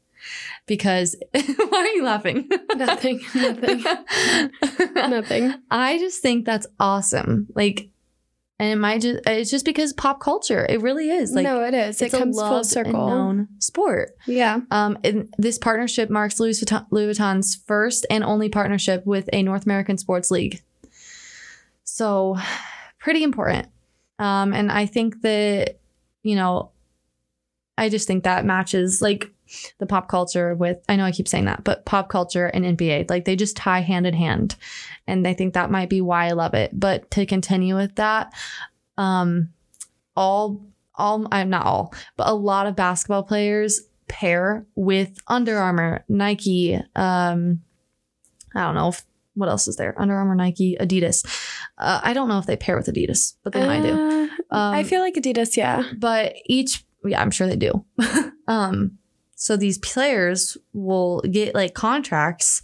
[0.66, 2.50] Because why are you laughing?
[2.76, 3.22] Nothing.
[3.36, 3.84] Nothing.
[4.96, 5.54] Nothing.
[5.72, 7.48] I just think that's awesome.
[7.56, 7.90] Like,
[8.60, 10.66] and it might just, it's just because pop culture.
[10.68, 11.32] It really is.
[11.32, 12.02] Like, no, it is.
[12.02, 13.08] It comes full circle.
[13.08, 14.18] known sport.
[14.26, 14.62] Yeah.
[14.72, 19.44] Um, and this partnership marks Louis, Vuitton, Louis Vuitton's first and only partnership with a
[19.44, 20.62] North American sports league.
[21.84, 22.38] So,
[23.00, 23.68] pretty important.
[24.20, 25.80] Um, and I think that,
[26.24, 26.72] you know,
[27.78, 29.32] I just think that matches like
[29.78, 33.10] the pop culture with, I know I keep saying that, but pop culture and NBA,
[33.10, 34.56] like they just tie hand in hand.
[35.06, 36.72] And I think that might be why I love it.
[36.78, 38.34] But to continue with that,
[38.98, 39.50] um,
[40.16, 46.04] all, all, I'm not all, but a lot of basketball players pair with Under Armour,
[46.10, 47.62] Nike, um,
[48.56, 48.92] I don't know
[49.38, 49.94] what else is there?
[50.02, 51.26] Under Armour, Nike, Adidas.
[51.78, 53.94] Uh, I don't know if they pair with Adidas, but they might do.
[53.94, 55.84] Uh, Um, I feel like Adidas, yeah.
[55.98, 57.86] but each yeah i'm sure they do
[58.48, 58.98] um
[59.36, 62.62] so these players will get like contracts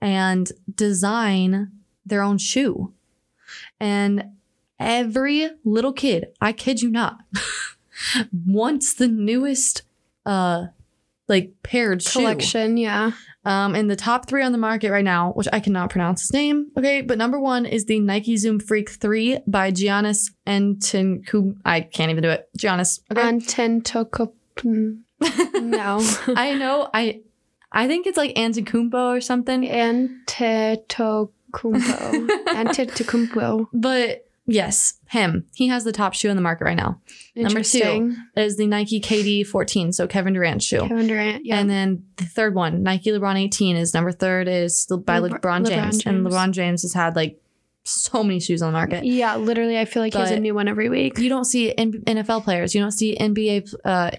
[0.00, 1.70] and design
[2.04, 2.92] their own shoe
[3.80, 4.24] and
[4.80, 7.18] every little kid i kid you not
[8.46, 9.82] wants the newest
[10.26, 10.66] uh
[11.28, 12.20] like paired shoe.
[12.20, 13.12] Collection, yeah.
[13.48, 16.34] Um, and the top three on the market right now, which I cannot pronounce his
[16.34, 16.70] name.
[16.76, 21.56] Okay, but number one is the Nike Zoom Freak 3 by Giannis Antetokounmpo.
[21.64, 22.46] I can't even do it.
[22.58, 23.00] Giannis.
[23.10, 23.22] Okay.
[23.22, 24.98] Antetokounmpo.
[25.60, 25.98] No.
[26.36, 26.90] I know.
[26.92, 27.22] I
[27.72, 29.62] I think it's like Antetokounmpo or something.
[29.62, 31.28] Antetokounmpo.
[32.48, 33.66] Antetokounmpo.
[33.72, 35.46] But yes, him.
[35.54, 37.00] He has the top shoe in the market right now.
[37.36, 38.16] Number two.
[38.36, 40.80] is the Nike KD 14, so Kevin Durant's shoe.
[40.80, 41.44] Kevin Durant.
[41.46, 41.58] Yeah.
[41.58, 45.66] And then the third one, Nike LeBron 18 is number third is by LeBron- LeBron,
[45.66, 46.06] LeBron James.
[46.06, 47.40] And LeBron James has had like
[47.84, 49.04] so many shoes on the market.
[49.04, 51.18] yeah, literally, I feel like he has a new one every week.
[51.18, 52.74] You don't see NFL players.
[52.74, 54.10] You don't see NBA, uh,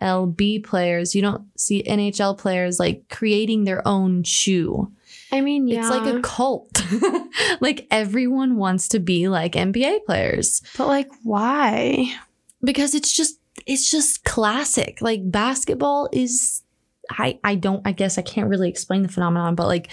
[0.00, 1.14] MLB players.
[1.14, 4.92] You don't see NHL players like creating their own shoe.
[5.32, 5.80] I mean, yeah.
[5.80, 6.82] It's like a cult.
[7.60, 12.14] like everyone wants to be like NBA players But like, why?
[12.62, 14.98] because it's just it's just classic.
[15.00, 16.62] Like basketball is
[17.10, 19.92] I I don't I guess I can't really explain the phenomenon, but like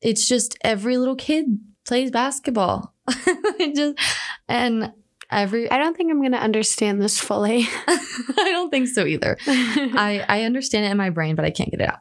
[0.00, 2.92] it's just every little kid plays basketball.
[3.74, 3.98] Just
[4.48, 4.92] and
[5.30, 7.66] every I don't think I'm going to understand this fully.
[7.86, 9.36] I don't think so either.
[9.46, 12.00] I I understand it in my brain, but I can't get it out.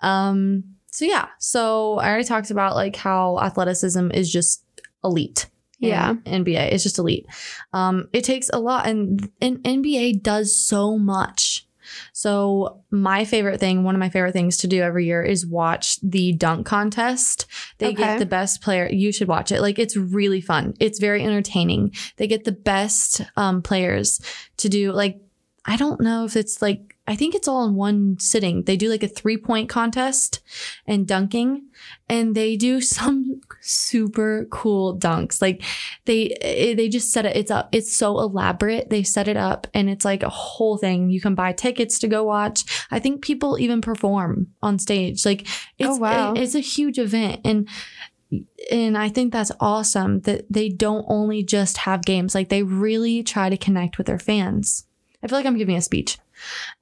[0.00, 0.75] Um.
[0.96, 1.28] So yeah.
[1.38, 4.64] So I already talked about like how athleticism is just
[5.04, 5.50] elite.
[5.78, 6.14] in Yeah.
[6.24, 7.26] NBA it's just elite.
[7.74, 8.08] Um.
[8.14, 11.68] It takes a lot, and and NBA does so much.
[12.14, 16.00] So my favorite thing, one of my favorite things to do every year is watch
[16.00, 17.44] the dunk contest.
[17.76, 17.96] They Okay.
[17.96, 18.88] get the best player.
[18.90, 19.60] You should watch it.
[19.60, 20.72] Like it's really fun.
[20.80, 21.92] It's very entertaining.
[22.16, 24.18] They get the best um, players
[24.56, 25.20] to do like
[25.66, 28.64] I don't know if it's like I think it's all in one sitting.
[28.64, 30.40] They do like a three point contest
[30.86, 31.66] and dunking,
[32.08, 35.40] and they do some super cool dunks.
[35.40, 35.62] Like
[36.04, 37.36] they eh, they just set it.
[37.36, 37.68] It's up.
[37.72, 38.90] It's so elaborate.
[38.90, 41.10] They set it up, and it's like a whole thing.
[41.10, 42.64] You can buy tickets to go watch.
[42.90, 45.24] I think people even perform on stage.
[45.24, 45.42] Like
[45.78, 46.34] it's Oh, wow.
[46.34, 47.68] it's a huge event, and
[48.70, 52.34] and I think that's awesome that they don't only just have games.
[52.34, 54.86] Like they really try to connect with their fans.
[55.22, 56.18] I feel like I'm giving a speech.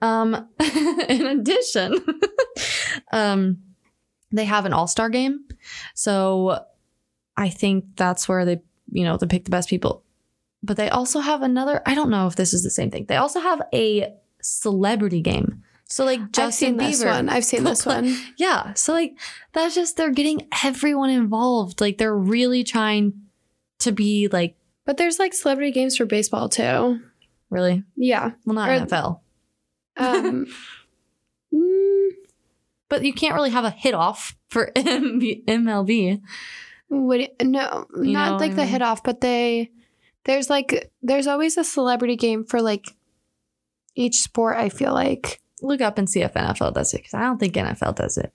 [0.01, 0.49] Um,
[1.09, 2.05] in addition,
[3.13, 3.59] um,
[4.33, 5.45] they have an all star game.
[5.95, 6.59] So
[7.37, 10.03] I think that's where they, you know, they pick the best people.
[10.63, 13.05] But they also have another, I don't know if this is the same thing.
[13.07, 15.63] They also have a celebrity game.
[15.87, 17.15] So like Justin I've seen this Bieber.
[17.15, 17.29] one.
[17.29, 18.17] I've seen this one.
[18.39, 18.73] Yeah.
[18.75, 19.19] So like
[19.53, 21.81] that's just they're getting everyone involved.
[21.81, 23.13] Like they're really trying
[23.81, 27.01] to be like But there's like celebrity games for baseball too.
[27.51, 28.31] really Yeah.
[28.47, 29.21] well not Or- NFL.
[29.97, 30.47] Um,
[31.55, 32.09] mm,
[32.89, 36.21] But you can't really have a hit off for MLB.
[36.89, 38.71] would no, You not like I the mean?
[38.71, 39.71] hit off, but they
[40.25, 42.87] there's like there's always a celebrity game for like
[43.95, 44.57] each sport.
[44.57, 47.55] I feel like Look up and see if NFL does it because I don't think
[47.55, 48.33] NFL does it.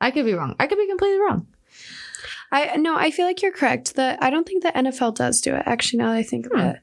[0.00, 0.54] I could be wrong.
[0.60, 1.46] I could be completely wrong.
[2.52, 3.94] I no, I feel like you're correct.
[3.96, 5.62] That I don't think the NFL does do it.
[5.66, 6.58] Actually, now that I think Hmm.
[6.58, 6.80] of it,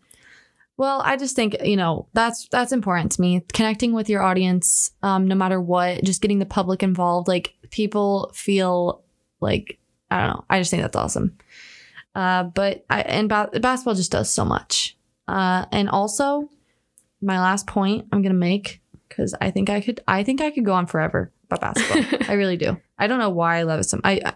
[0.84, 3.46] Well, I just think you know that's that's important to me.
[3.54, 7.30] Connecting with your audience, um, no matter what, just getting the public involved.
[7.30, 9.02] Like people feel
[9.39, 9.80] like
[10.12, 10.46] I don't know.
[10.50, 11.38] I just think that's awesome.
[12.13, 14.98] Uh, but I and ba- basketball just does so much.
[15.26, 16.50] Uh, and also,
[17.22, 20.65] my last point I'm gonna make because I think I could I think I could
[20.65, 22.28] go on forever about basketball.
[22.30, 22.76] I really do.
[23.00, 24.02] I don't know why I love it so.
[24.04, 24.34] I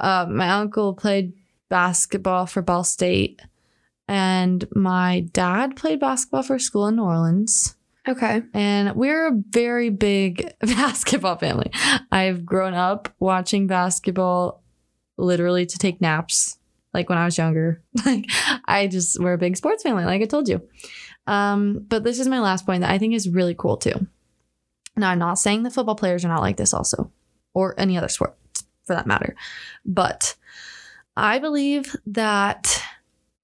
[0.00, 1.32] uh, my uncle played
[1.70, 3.40] basketball for Ball State
[4.08, 7.76] and my dad played basketball for school in New Orleans.
[8.08, 11.70] okay, And we're a very big basketball family.
[12.10, 14.62] I've grown up watching basketball
[15.18, 16.58] literally to take naps,
[16.94, 17.82] like when I was younger.
[18.06, 18.26] Like
[18.64, 20.62] I just we're a big sports family, like I told you.
[21.26, 24.06] Um, but this is my last point that I think is really cool too.
[24.96, 27.12] Now I'm not saying that football players are not like this also,
[27.52, 28.36] or any other sport
[28.86, 29.36] for that matter.
[29.84, 30.36] But
[31.16, 32.82] I believe that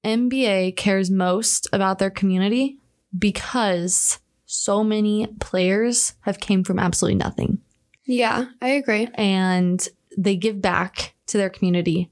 [0.04, 2.78] NBA cares most about their community
[3.18, 7.60] because so many players have came from absolutely nothing
[8.06, 9.08] yeah, I agree.
[9.14, 9.86] and
[10.16, 12.10] they give back to their community.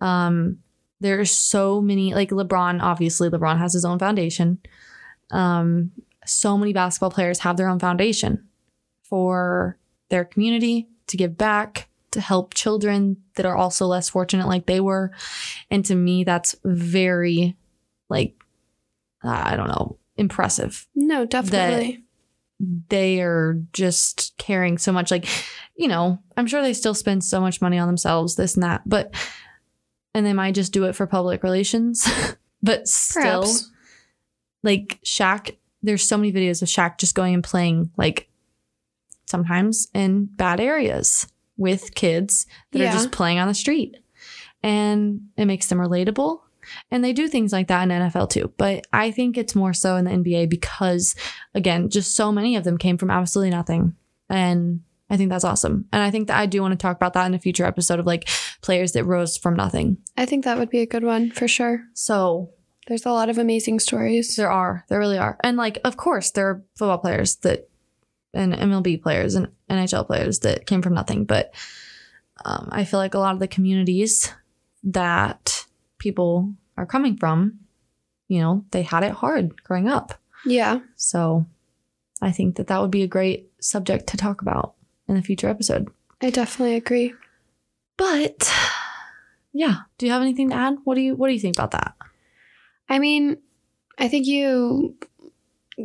[0.00, 0.58] Um,
[1.00, 2.80] there are so many like LeBron.
[2.80, 4.58] Obviously, LeBron has his own foundation.
[5.30, 5.90] Um,
[6.24, 8.46] so many basketball players have their own foundation
[9.02, 14.66] for their community to give back to help children that are also less fortunate like
[14.66, 15.10] they were
[15.70, 17.56] and to me that's very
[18.08, 18.34] like
[19.22, 22.04] i don't know impressive No, definitely.
[22.88, 25.26] they are just caring so much like
[25.76, 28.82] you know i'm sure they still spend so much money on themselves this and that
[28.86, 29.14] but
[30.14, 32.08] and they might just do it for public relations
[32.62, 33.70] but still Perhaps.
[34.62, 38.28] like Shaq there's so many videos of Shaq just going and playing like
[39.26, 42.90] sometimes in bad areas with kids that Yeah.
[42.90, 43.96] are just playing on the street
[44.62, 46.40] and it makes them relatable
[46.90, 48.52] and they do things like that in NFL too.
[48.56, 51.14] But I think it's more so in the NBA because,
[51.54, 53.94] again, just so many of them came from absolutely nothing.
[54.30, 55.84] And I think that's awesome.
[55.92, 57.98] And I think that I do want to talk about that in a future episode
[58.00, 58.28] of like
[58.62, 59.98] players that rose from nothing.
[60.16, 61.84] I think that would be a good one for sure.
[61.92, 62.50] So
[62.88, 64.36] There's a lot of amazing stories.
[64.36, 65.36] there are, there really are.
[65.44, 67.68] And like, of course, there are football players that,
[68.32, 71.24] and MLB players and NHL players that came from nothing.
[71.24, 71.54] But
[72.44, 74.32] um, I feel like a lot of the communities
[74.84, 75.64] that
[75.98, 77.60] people are coming from,
[78.28, 80.14] you know, they had it hard growing up.
[80.44, 80.80] Yeah.
[80.96, 81.46] So
[82.20, 84.74] I think that that would be a great subject to talk about
[85.08, 85.88] in a future episode.
[86.20, 87.14] I definitely agree.
[87.96, 88.52] But
[89.52, 90.78] yeah, do you have anything to add?
[90.84, 91.94] What do you what do you think about that?
[92.88, 93.38] I mean,
[93.98, 94.96] I think you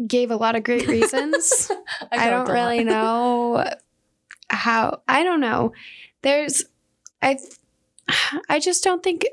[0.07, 1.71] gave a lot of great reasons.
[2.11, 3.65] I, don't really know
[4.49, 5.01] how.
[5.07, 5.73] I don't know.
[6.21, 6.65] There's,
[7.21, 7.37] I,
[8.49, 9.25] I just don't think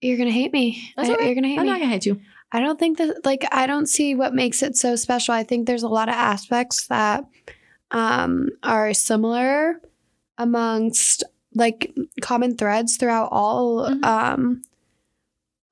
[0.00, 0.92] you're gonna hate me.
[0.96, 1.20] I- right.
[1.24, 1.60] You're gonna hate me.
[1.60, 2.20] I'm not gonna hate you.
[2.52, 5.34] I don't think that like I don't see what makes it so special.
[5.34, 7.24] I think there's a lot of aspects that
[7.90, 9.80] um are similar
[10.38, 14.04] amongst like common threads throughout all Mhm.
[14.04, 14.62] um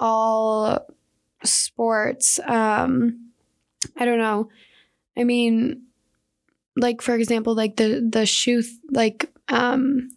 [0.00, 0.86] all
[1.44, 2.40] sports.
[2.46, 3.30] Um
[3.96, 4.48] I don't know.
[5.16, 5.82] I mean
[6.76, 10.10] like for example like the the shoe th- like um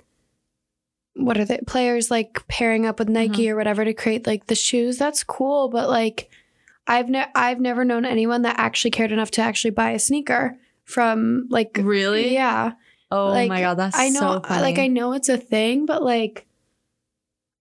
[1.14, 4.56] what are the players like pairing up with Nike or whatever to create like the
[4.56, 6.30] shoes that's cool but like
[6.88, 10.58] I've ne- I've never known anyone that actually cared enough to actually buy a sneaker
[10.84, 12.34] from like Really?
[12.34, 12.74] yeah
[13.10, 16.02] Oh Like, my god, that's I know so like I know it's a thing but
[16.04, 16.46] like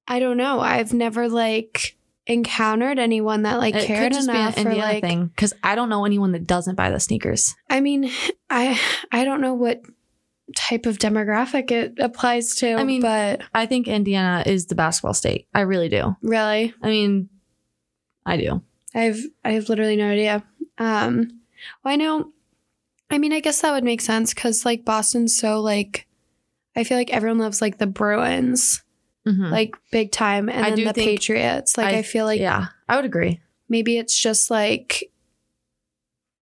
[0.09, 1.96] I don't know I've never like
[2.27, 6.05] encountered anyone that like it cared enough an for like thing because I don't know
[6.05, 7.55] anyone that doesn't buy the sneakers.
[7.71, 8.11] I mean,
[8.51, 8.79] I
[9.13, 9.81] I don't know what
[10.57, 12.75] type of demographic it applies to.
[12.75, 15.47] I mean- but I think Indiana is the basketball state.
[15.55, 16.17] I really do.
[16.23, 17.29] really, I mean,
[18.25, 18.63] I do.
[18.95, 20.45] I've I have literally no idea.
[20.79, 21.41] Um,
[21.85, 22.33] well, I know.
[23.11, 26.07] I mean, I guess that would make sense because like Boston's so like,
[26.75, 28.83] I feel like everyone loves like the Bruins,
[29.27, 29.51] Mhm.
[29.51, 31.77] like big time, and I then the think- Patriots.
[31.77, 33.41] Like I, I- feel like yeah, I would agree.
[33.69, 35.11] maybe it's just like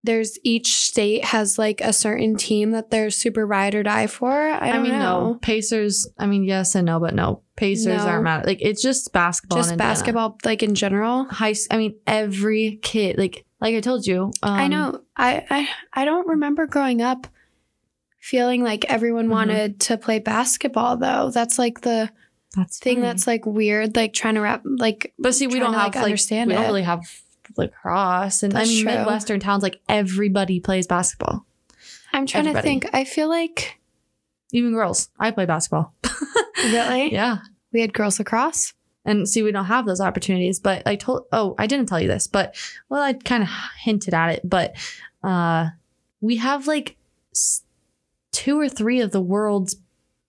[0.02, 4.30] there's each state has like a certain team that they're super ride or die for.
[4.30, 4.98] I, I, mean, know.
[5.32, 6.06] no Pacers.
[6.18, 8.06] I mean, yes and no, but no Pacers No.
[8.10, 8.44] aren't mad.
[8.46, 9.56] Like it's just basketball.
[9.58, 11.54] just basketball like in general High.
[11.70, 13.16] I mean, every kid.
[13.16, 14.24] Like like I told you.
[14.42, 17.26] Um, i know I, I i don't remember growing up
[18.20, 19.30] feeling like everyone Mhm.
[19.30, 22.10] wanted to play basketball though that's like the
[22.56, 23.06] That's thing funny.
[23.06, 25.96] that's like weird like trying to wrap like But see, we don't to, have like,
[25.96, 27.02] like understand we don't really have
[27.56, 28.94] lacrosse, and That's I mean true.
[28.94, 31.46] Midwestern towns like everybody plays basketball,
[32.12, 32.62] i'm trying Everybody.
[32.62, 33.78] to think i feel like
[34.52, 35.08] even girls.
[35.18, 35.94] I play basketball.
[36.56, 37.38] really yeah,
[37.72, 38.72] we had girls lacrosse
[39.04, 40.60] and see, we don't have those opportunities.
[40.60, 42.56] But I told, oh, I didn't tell you this, but
[42.88, 43.48] well, I kind of
[43.82, 44.74] hinted at it, but
[45.22, 45.68] uh,
[46.20, 46.96] we have like
[48.32, 49.76] two or three of the world's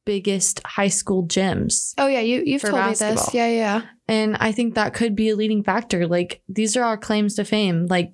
[0.05, 1.93] biggest high school gyms.
[1.97, 5.29] oh yeah you, you've told me this yeah yeah And I think that could be
[5.29, 6.07] a leading factor.
[6.07, 7.87] Like these are our claims to fame.
[7.87, 8.13] Like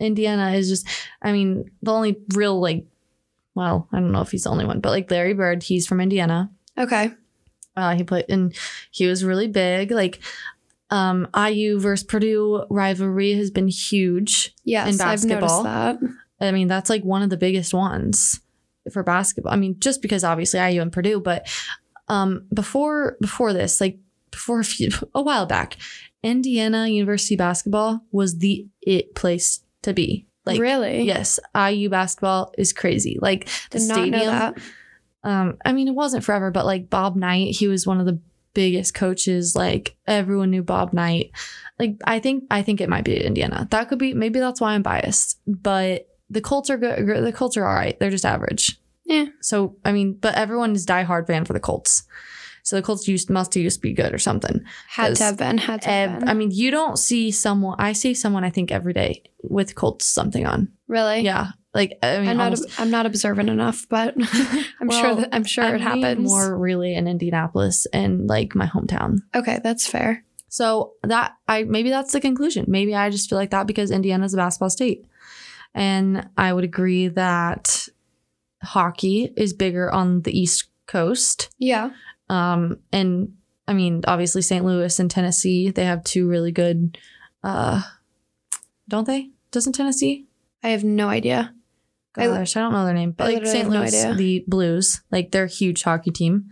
[0.00, 0.86] Indiana is just,
[1.22, 2.86] I mean, the only real like,
[3.54, 6.00] well, I don't know if he's the only one, but like Larry Bird, he's from
[6.00, 6.50] Indiana.
[6.78, 7.10] okay
[7.76, 8.54] Uh, he played and
[8.90, 9.90] he was really big.
[9.90, 10.20] Like
[10.90, 14.54] um, IU versus Purdue rivalry has been huge.
[14.64, 15.62] yes In i've noticed basketball.
[15.64, 15.98] that
[16.40, 18.40] I mean, that's like one of the biggest ones
[18.92, 19.52] for basketball.
[19.52, 21.48] I mean, just because obviously IU and Purdue, but
[22.08, 23.98] um, before before this, like
[24.30, 25.76] before a few a while back,
[26.22, 30.26] Indiana University basketball was the it place to be.
[30.44, 33.18] Like, really yes, IU basketball is crazy.
[33.20, 34.54] Like the did stadium.
[35.24, 38.20] Um, I mean, it wasn't forever, but like Bob Knight, he was one of the
[38.54, 39.54] biggest coaches.
[39.54, 41.30] Like everyone knew Bob Knight.
[41.78, 43.68] Like I think I think it might be Indiana.
[43.70, 45.38] That could be maybe that's why I'm biased.
[45.46, 47.24] But the Colts are good.
[47.24, 47.98] The Colts are all right.
[47.98, 48.78] They're just average.
[49.04, 49.26] Yeah.
[49.40, 52.02] So I mean, but everyone is diehard fan for the Colts.
[52.62, 54.60] So the Colts used must used to be good or something.
[54.88, 56.28] had to have been had to have Ev- been.
[56.28, 57.76] I mean, you don't see someone.
[57.78, 58.42] I see someone.
[58.42, 60.72] I think every day with Colts something on.
[60.88, 61.52] really Yeah.
[61.74, 64.14] Like I mean, I'm not almost- I'm not observant enough, but
[64.80, 66.28] I'm sure that I'm sure I it happens.
[66.28, 69.18] more really in Indianapolis and like my hometown.
[69.34, 70.24] Okay, that's fair.
[70.48, 72.64] So that I maybe that's the conclusion.
[72.66, 75.04] Maybe I just feel like that because Indiana's a basketball state.
[75.76, 77.86] And I would agree that
[78.62, 81.50] hockey is bigger on the East Coast.
[81.58, 81.90] Yeah.
[82.28, 83.34] Um and
[83.68, 84.64] I mean obviously St.
[84.64, 86.98] Louis and Tennessee, they have two really good
[87.44, 87.82] uh
[88.88, 89.30] don't they?
[89.50, 90.26] Doesn't Tennessee?
[90.64, 91.52] I have no idea.
[92.16, 93.10] I- Gosh, I, don't know their name.
[93.12, 93.64] But I like St.
[93.64, 96.46] have no Louis, the Blues, like they're a huge hockey team.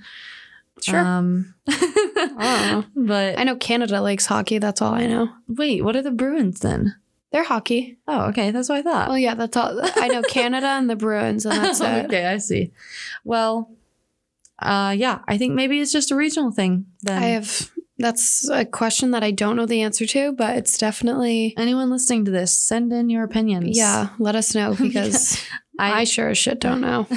[0.82, 1.00] Sure.
[1.00, 1.54] Um,
[2.36, 2.84] Oh.
[2.96, 4.58] but I know Canada likes hockey.
[4.58, 5.28] That's all I know.
[5.48, 6.94] wait, what are the Bruins then?
[7.34, 7.98] They're hockey.
[8.06, 9.10] Oh, okay, that's what I thought.
[9.10, 9.80] Oh yeah, that's all.
[9.96, 12.04] I know Canada and the Bruins, and that's it.
[12.04, 12.70] okay, I see.
[13.24, 13.72] Well,
[14.60, 16.86] uh, yeah, I think maybe it's just a regional thing.
[17.02, 17.72] Then I have.
[17.98, 21.54] That's a question that I don't know the answer to, but it's definitely.
[21.56, 23.76] anyone listening to this, send in your opinions.
[23.76, 25.44] Yeah, let us know because
[25.76, 26.04] I, I.
[26.04, 27.08] sure as shit don't know.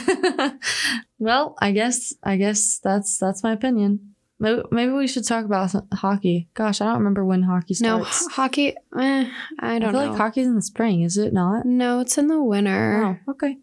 [1.19, 4.15] well, I guess I guess that's that's my opinion.
[4.39, 6.47] Maybe, maybe we should talk about some- hockey.
[6.53, 8.23] Gosh, I don't remember when hockey starts.
[8.27, 8.75] No hockey.
[8.97, 9.29] Eh,
[9.59, 10.09] I don't I feel know.
[10.09, 11.65] like hockey's in the spring, is it not?
[11.65, 13.17] no, it's in the winter.
[13.27, 13.57] Oh, okay.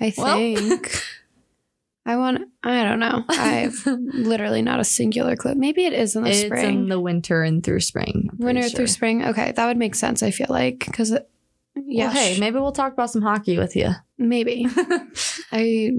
[0.00, 0.36] I Well.
[0.36, 0.92] think.
[2.08, 2.42] I want.
[2.62, 3.24] I don't know.
[3.28, 5.54] I've literally not a singular clue.
[5.56, 6.64] Maybe it is in the it's spring.
[6.82, 8.30] in the winter and through spring.
[8.38, 9.24] Winter through spring.
[9.24, 10.22] Okay, that would make sense.
[10.22, 11.10] I feel like because
[11.74, 13.90] yeah, Well, hey, maybe we'll talk about some hockey with you.
[14.18, 14.66] maybe
[15.52, 15.98] I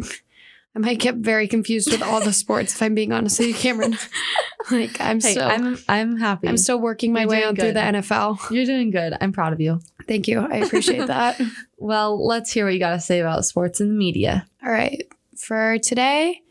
[0.78, 3.56] I might get very confused with all the sports if I'm being honest with you,
[3.56, 3.98] Cameron.
[4.72, 6.48] like I'm Hey, still I'm I'm happy.
[6.48, 8.52] I'm still working my You're way on through the NFL.
[8.52, 9.18] You're doing good.
[9.20, 9.82] I'm proud of you.
[10.08, 10.40] Thank you.
[10.40, 11.42] I appreciate that.
[11.78, 14.46] Well, let's hear what you got to say about sports and the media.
[14.64, 15.04] All right.
[15.36, 16.44] For today,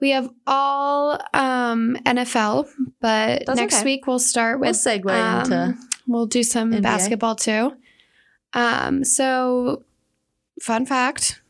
[0.00, 2.68] we have all um, NFL,
[3.00, 3.84] but That's next okay.
[3.84, 6.80] week we'll start We'll with segue um, into we'll do some NBA.
[6.82, 7.74] basketball too.
[8.54, 9.82] Um, so
[10.62, 11.42] fun fact: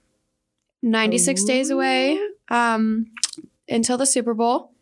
[0.82, 2.18] ninety six days away
[2.50, 3.06] um,
[3.68, 4.72] until the Super Bowl.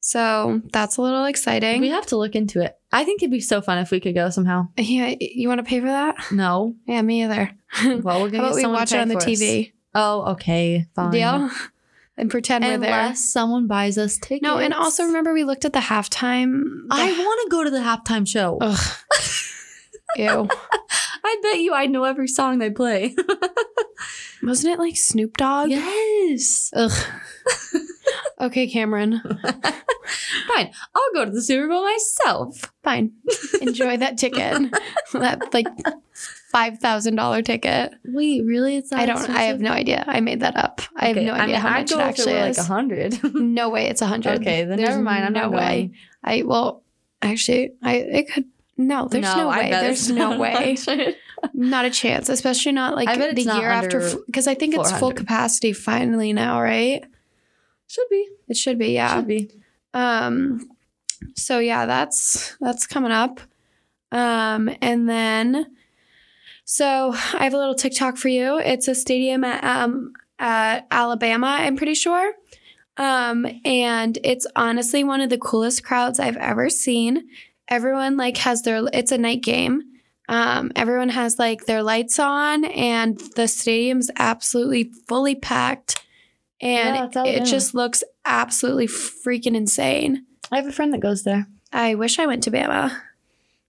[0.00, 1.80] So that's a little exciting.
[1.80, 2.78] we have to look into it.
[2.92, 4.68] I think it'd be so fun if we could go somehow.
[4.76, 6.16] yeah, you want to pay for that?
[6.32, 6.74] No.
[6.86, 7.50] Yeah, me either.
[7.84, 9.26] Well, we're gonna about get we watch it on the for us.
[9.26, 9.72] TV?
[9.94, 11.10] Oh, okay, fine.
[11.10, 11.50] Deal.
[12.16, 12.90] And pretend we're there.
[12.98, 14.42] Unless someone buys us tickets.
[14.42, 16.64] No, and also remember we looked at the halftime.
[16.90, 18.58] I want to go to the halftime show.
[20.16, 20.48] Ew.
[21.24, 23.14] I bet you I know every song they play.
[24.42, 25.70] Wasn't it like Snoop Dogg?
[25.70, 26.70] yes.
[26.74, 26.92] Ugh.
[28.40, 29.20] okay, Cameron.
[30.46, 30.72] Fine.
[30.94, 32.72] I'll go to the Super Bowl myself.
[32.82, 33.12] Fine.
[33.60, 34.72] Enjoy that ticket.
[35.12, 35.66] that like
[36.50, 37.92] five thousand dollar ticket.
[38.04, 38.76] Wait, really?
[38.76, 39.28] It's I don't.
[39.28, 40.04] I have no idea.
[40.06, 40.80] I made that up.
[40.96, 42.56] I have no idea I mean, how I'd much it actually is.
[42.58, 43.34] like a hundred.
[43.34, 43.88] no way.
[43.88, 44.40] It's a hundred.
[44.40, 45.24] okay, then There's never mind.
[45.26, 45.92] I'm no not way.
[46.24, 46.82] I well,
[47.20, 48.44] actually, I it could.
[48.78, 49.70] No, there's no, I way.
[49.70, 50.76] There's no way.
[51.52, 52.28] Not a chance.
[52.28, 54.16] Especially not like the not year after.
[54.26, 57.04] Because I think it's full capacity finally now, right?
[57.88, 58.28] Should be.
[58.48, 58.92] It should be.
[58.92, 59.16] Yeah.
[59.16, 59.50] Should be.
[59.94, 60.70] Um
[61.34, 63.40] so yeah, that's that's coming up.
[64.12, 65.66] Um and then
[66.64, 68.58] so I have a little TikTok for you.
[68.58, 72.32] It's a stadium at um at Alabama, I'm pretty sure.
[72.96, 77.28] Um and it's honestly one of the coolest crowds I've ever seen.
[77.68, 79.82] Everyone like has their it's a night game.
[80.28, 86.04] Um everyone has like their lights on and the stadium's absolutely fully packed.
[86.60, 90.24] Yeah, And it's it just looks absolutely freaking insane.
[90.50, 91.46] I have a friend that goes there.
[91.72, 92.90] I wish I went to Bama,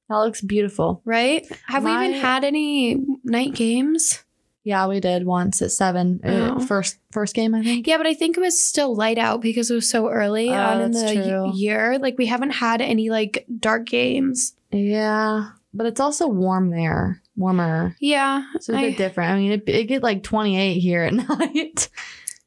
[0.10, 1.02] That looks beautiful.
[1.06, 1.46] right?
[1.68, 4.24] Have we even had any night games?
[4.64, 6.20] Yeah, we did once at seven.
[6.24, 6.60] Uh, Oh.
[6.60, 7.88] First first game, I think.
[7.88, 10.54] Yeah, but I think it was still light out because it was so early Oh,
[10.54, 11.52] on in the true.
[11.56, 11.98] year.
[12.00, 14.54] Like we haven't had any like dark games.
[14.72, 17.96] Yeah, but it's also warm there, warmer.
[18.00, 18.44] Yeah.
[18.54, 19.32] So it's a I- bit different.
[19.32, 21.90] I mean, it, it get like 28 here at night.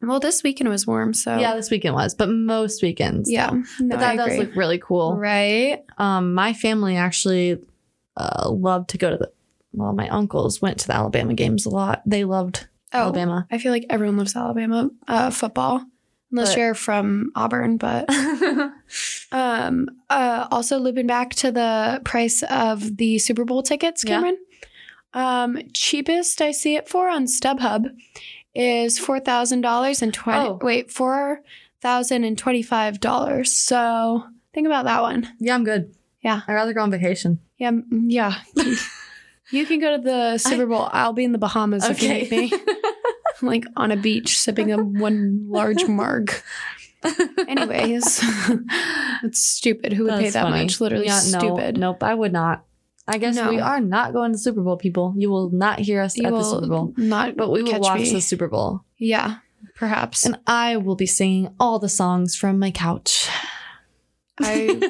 [0.02, 3.30] well, this weekend was warm, so Yeah, this weekend was, but most weekends.
[3.30, 3.50] yeah.
[3.80, 5.16] No, but that I does look really cool.
[5.16, 5.82] right.
[5.98, 7.58] Um, my family actually
[8.16, 9.32] uh, loved to go to the.
[9.72, 12.02] Well, my uncles went to the Alabama games a lot.
[12.06, 13.46] They loved Oh, Alabama.
[13.50, 15.82] I feel like everyone loves Alabama uh, football,
[16.30, 17.76] unless But- you're from Auburn.
[17.78, 18.06] But
[19.32, 24.16] Um, uh, also looping back to the price of the Super Bowl tickets, Yeah.
[24.16, 24.38] Cameron.
[25.14, 27.86] Um, cheapest I see it for on StubHub
[28.54, 30.48] is four thousand dollars and twenty.
[30.48, 30.58] Oh.
[30.62, 31.40] Wait, four
[31.80, 33.52] thousand and twenty-five dollars.
[33.52, 35.28] So think about that one.
[35.38, 35.94] yeah, I'm good.
[36.22, 36.42] Yeah.
[36.46, 37.40] I'd rather go on vacation.
[37.58, 38.34] Yeah, yeah.
[39.52, 40.88] you can go to the Super Bowl.
[40.90, 42.52] I'll be in the Bahamas if you need me,
[43.42, 46.32] like on a beach sipping a one large marg.
[47.48, 48.20] Anyways,
[49.22, 49.92] it's stupid.
[49.92, 50.64] Who would pay that funny.
[50.64, 50.80] much?
[50.80, 51.76] Literally Yeah, stupid.
[51.76, 52.64] No, nope, I would not.
[53.08, 53.50] I guess No.
[53.50, 55.12] we are not going to the Super Bowl, people.
[55.16, 58.00] You will not hear us You at the Super Bowl, not, but we will watch
[58.00, 58.12] me.
[58.12, 58.82] the Super Bowl.
[58.98, 59.38] Yeah,
[59.74, 60.24] perhaps.
[60.24, 63.28] And I will be singing all the songs from my couch.
[64.40, 64.80] I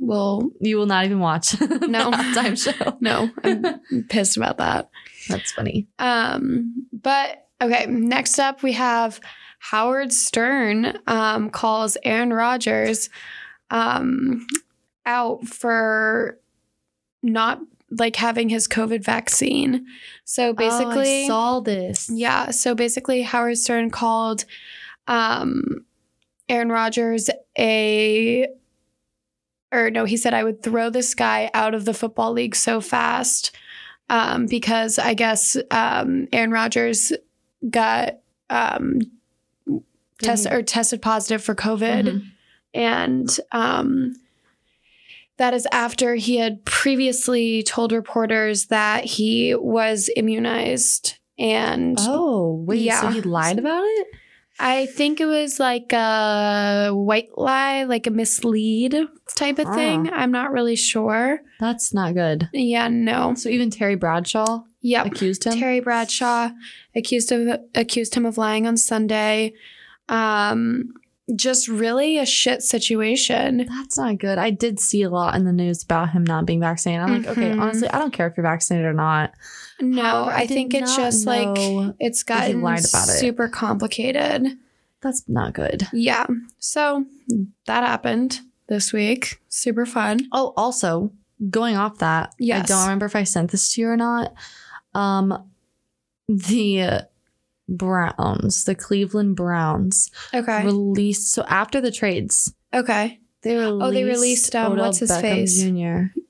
[0.00, 0.50] will.
[0.60, 2.10] you will not even watch No.
[2.10, 2.96] halftime show.
[3.00, 4.90] No, I'm pissed about that.
[5.28, 5.86] That's funny.
[5.98, 9.20] Um, but okay, next up we have
[9.58, 13.10] Howard Stern um, calls Aaron Rodgers
[13.70, 14.46] um,
[15.06, 16.38] out for
[17.22, 17.60] not
[17.98, 19.86] like having his COVID vaccine.
[20.24, 22.08] So basically, Oh, I saw this.
[22.10, 22.50] Yeah.
[22.52, 24.44] So basically, Howard Stern called
[25.06, 25.84] um,
[26.48, 27.28] Aaron Rodgers
[27.58, 28.46] a,
[29.72, 32.80] or no, he said, I would throw this guy out of the football league so
[32.80, 33.54] fast
[34.08, 37.12] um, because I guess um, Aaron Rodgers
[37.68, 38.18] got
[38.48, 39.00] um,
[40.22, 42.22] test or tested positive for COVID Mhm.
[42.74, 44.14] and um,
[45.36, 52.78] that is after he had previously told reporters that he was immunized and Oh, wait.
[52.78, 53.12] So Yeah.
[53.12, 54.06] he lied about it?
[54.60, 58.94] I think it was like a white lie like a mislead
[59.34, 62.48] type of thing i'm not really sure That's not good.
[62.52, 65.58] yeah no So even Terry Bradshaw yep accused him?
[65.58, 66.50] terry bradshaw
[66.96, 69.52] accused of accused him of lying on sunday
[70.08, 70.92] um
[71.36, 74.36] just really a shit situation That's not good.
[74.36, 77.04] I did see a lot in the news about him not being vaccinated.
[77.04, 77.60] I'm like, okay, Mhm.
[77.60, 79.32] honestly, I don't care if you're vaccinated or not.
[79.80, 81.48] No However, i, think it's just like
[81.98, 82.84] it's gotten about it.
[82.84, 84.46] super complicated
[85.02, 85.88] That's not good.
[85.94, 86.26] Yeah.
[86.58, 87.06] So
[87.66, 89.40] that happened this week.
[89.48, 90.28] Super fun.
[90.30, 91.10] Oh, also
[91.48, 94.34] going off that, I don't remember if I sent this to you or not.
[94.94, 95.48] Um,
[96.28, 97.08] the
[97.66, 100.64] Browns, the Cleveland Browns, Okay.
[100.66, 101.32] released.
[101.32, 103.20] So after the trades, okay.
[103.40, 103.82] they released.
[103.82, 105.62] Oh, they released, um, what's his Beckham face?
[105.62, 106.20] Jr.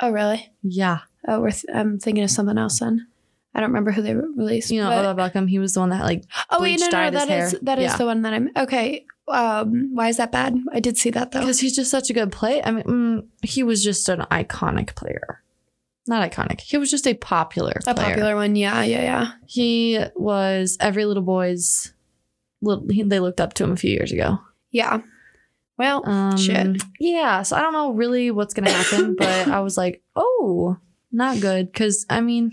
[0.00, 0.50] Oh, really?
[0.62, 3.06] Yeah, Oh, we're th- I'm thinking of something else then.
[3.54, 4.70] I don't remember who they released.
[4.70, 5.48] you know but- Odell Beckham.
[5.48, 7.52] He was the one that like oh wait, no, no, that is hair.
[7.62, 7.96] that is Yeah.
[7.96, 9.04] the one that I'm okay.
[9.28, 10.56] Um, why is that bad?
[10.72, 11.40] I did see that though.
[11.40, 12.62] because he's just such a good play.
[12.64, 15.42] I mean, mm, he was just an iconic player.
[16.08, 16.60] Not iconic.
[16.62, 18.06] He was just a popular A player.
[18.08, 19.32] popular one, yeah, yeah, yeah.
[19.46, 21.92] He was every little boy's.
[22.62, 24.38] Little, he, they looked up to him a few years ago.
[24.72, 25.02] Yeah.
[25.78, 26.82] Well, Um, Shit.
[26.98, 30.76] Yeah, so I don't know really what's gonna happen, but I was like, oh,
[31.12, 32.52] not good, because I mean,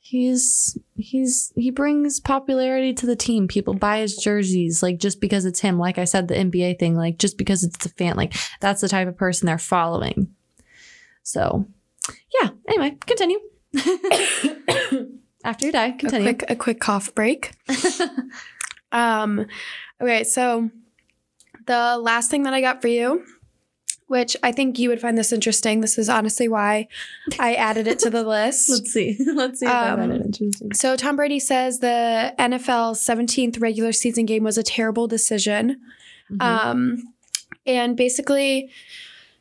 [0.00, 3.48] he's he's he brings popularity to the team.
[3.48, 5.78] People buy his jerseys like just because it's him.
[5.78, 8.88] Like I said, the NBA thing, like just because it's a fan, like that's the
[8.88, 10.28] type of person they're following.
[11.22, 11.66] So,
[12.40, 12.50] yeah.
[12.68, 13.38] Anyway, continue.
[15.44, 16.34] After you die, a continue.
[16.34, 17.52] quick a quick cough break.
[18.94, 19.46] Um,
[20.00, 20.70] okay, so
[21.66, 23.24] the last thing that I got for you,
[24.06, 25.80] which I think you would find this interesting.
[25.80, 26.88] This is honestly why
[27.38, 28.70] I added it to the list.
[28.70, 29.16] Let's see.
[29.34, 30.72] Let's see if I find it Um, interesting.
[30.74, 35.80] So Tom Brady says the NFL's 17th regular season game was a terrible decision.
[36.30, 36.42] Mhm.
[36.42, 37.02] Um,
[37.66, 38.70] and basically,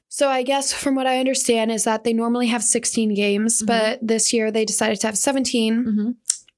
[0.09, 3.67] so I guess from what I understand is that they normally have 16 games, Mhm.
[3.67, 5.85] but this year they decided to have 17.
[5.85, 6.15] Mhm.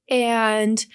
[0.08, 0.86] And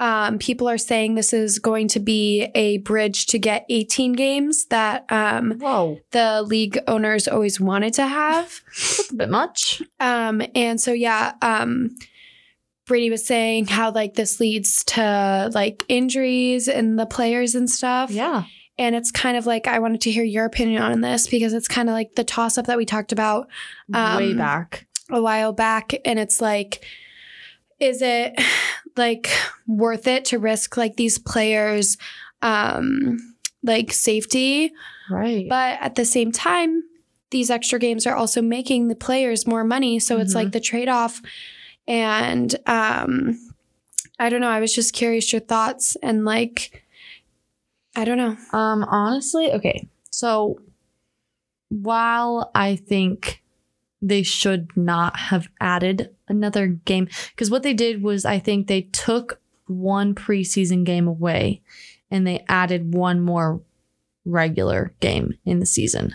[0.00, 4.64] um, people are saying this is going to be a bridge to get 18 games
[4.66, 8.62] that um, Whoa, the league owners always wanted to have.
[8.66, 9.82] that's a bit much.
[10.00, 11.94] Um, and so yeah, um,
[12.86, 18.10] Brady was saying how like this leads to like injuries in the players and stuff.
[18.10, 18.44] Yeah.
[18.78, 21.68] And it's kind of like I wanted to hear your opinion on this because it's
[21.68, 23.48] kind of like the toss up that we talked about
[23.88, 24.86] Way Um, back.
[25.10, 25.92] a while back.
[26.06, 26.82] And it's like,
[27.78, 28.32] is it
[28.96, 29.28] like
[29.66, 31.96] worth it to risk like these players
[32.42, 33.18] um
[33.62, 34.72] like safety?
[35.10, 35.46] Right.
[35.48, 36.82] But at the same time,
[37.30, 39.98] these extra games are also making the players more money.
[39.98, 40.36] So it's Mhm.
[40.36, 41.20] like the trade off.
[41.86, 43.38] And um,
[44.18, 44.48] I don't know.
[44.48, 46.84] I was just curious your thoughts and like,
[47.96, 48.36] I don't know.
[48.56, 49.88] Um, honestly, okay.
[50.10, 50.60] So
[51.68, 53.39] while I think
[54.02, 58.82] they should not have added another game, because what they did was I think they
[58.82, 61.62] took one preseason game away
[62.10, 63.60] and they added one more
[64.24, 66.14] regular game in the season.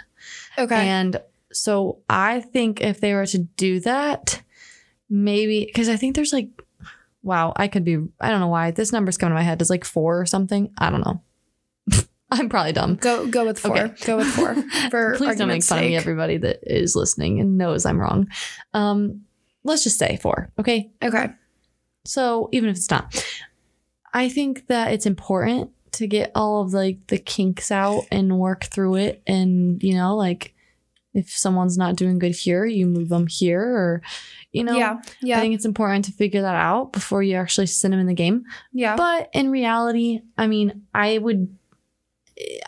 [0.57, 0.87] Okay.
[0.87, 1.21] And
[1.51, 4.41] so I think if they were to do that,
[5.09, 6.49] maybe because I think there's like,
[7.23, 9.61] wow, I could be, I don't know why this number's coming to my head.
[9.61, 10.71] is like four or something.
[10.77, 11.21] I don't know.
[12.31, 12.95] I'm probably dumb.
[12.95, 13.77] go go with four.
[13.77, 14.05] Okay.
[14.05, 14.55] Go with four.
[14.89, 18.27] For Please don't make fun of me, everybody that is listening and knows I'm wrong.
[18.73, 19.25] Um,
[19.63, 20.51] let's just say four.
[20.59, 20.91] Okay.
[21.03, 21.29] Okay.
[22.05, 23.13] So even if it's not,
[24.13, 28.65] I think that it's important to get all of like the kinks out and work
[28.65, 29.21] through it.
[29.25, 30.53] And, you know, like
[31.13, 34.01] if someone's not doing good here, you move them here or,
[34.51, 35.01] you know, yeah.
[35.21, 35.37] yeah.
[35.37, 38.13] I think it's important to figure that out before you actually send them in the
[38.13, 38.43] game.
[38.73, 38.95] yeah.
[38.95, 41.57] But in reality, I mean, I would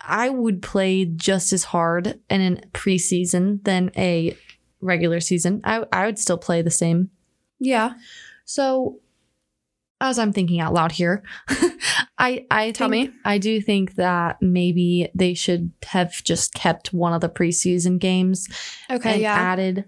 [0.02, 4.36] I would play just as hard in a preseason than a
[4.82, 5.62] regular season.
[5.64, 7.10] I I would still play the same.
[7.60, 7.94] yeah.
[8.46, 9.00] So
[10.00, 11.24] as I'm thinking out loud here,
[12.18, 13.10] I I Tell me.
[13.26, 18.48] I do think that maybe they should have just kept one of the preseason games
[18.90, 19.14] Okay.
[19.14, 19.34] and yeah.
[19.34, 19.86] added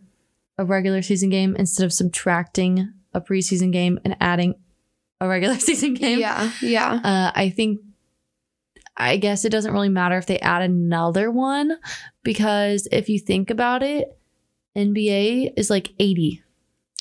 [0.57, 4.55] a regular season game instead of subtracting a preseason game and adding
[5.21, 6.19] a regular season game.
[6.19, 6.51] Yeah.
[6.61, 6.91] Yeah.
[7.03, 7.79] Uh, I think,
[8.99, 11.77] I guess it doesn't really matter if they add another one
[12.23, 14.17] because if you think about it,
[14.77, 16.43] NBA is like 80.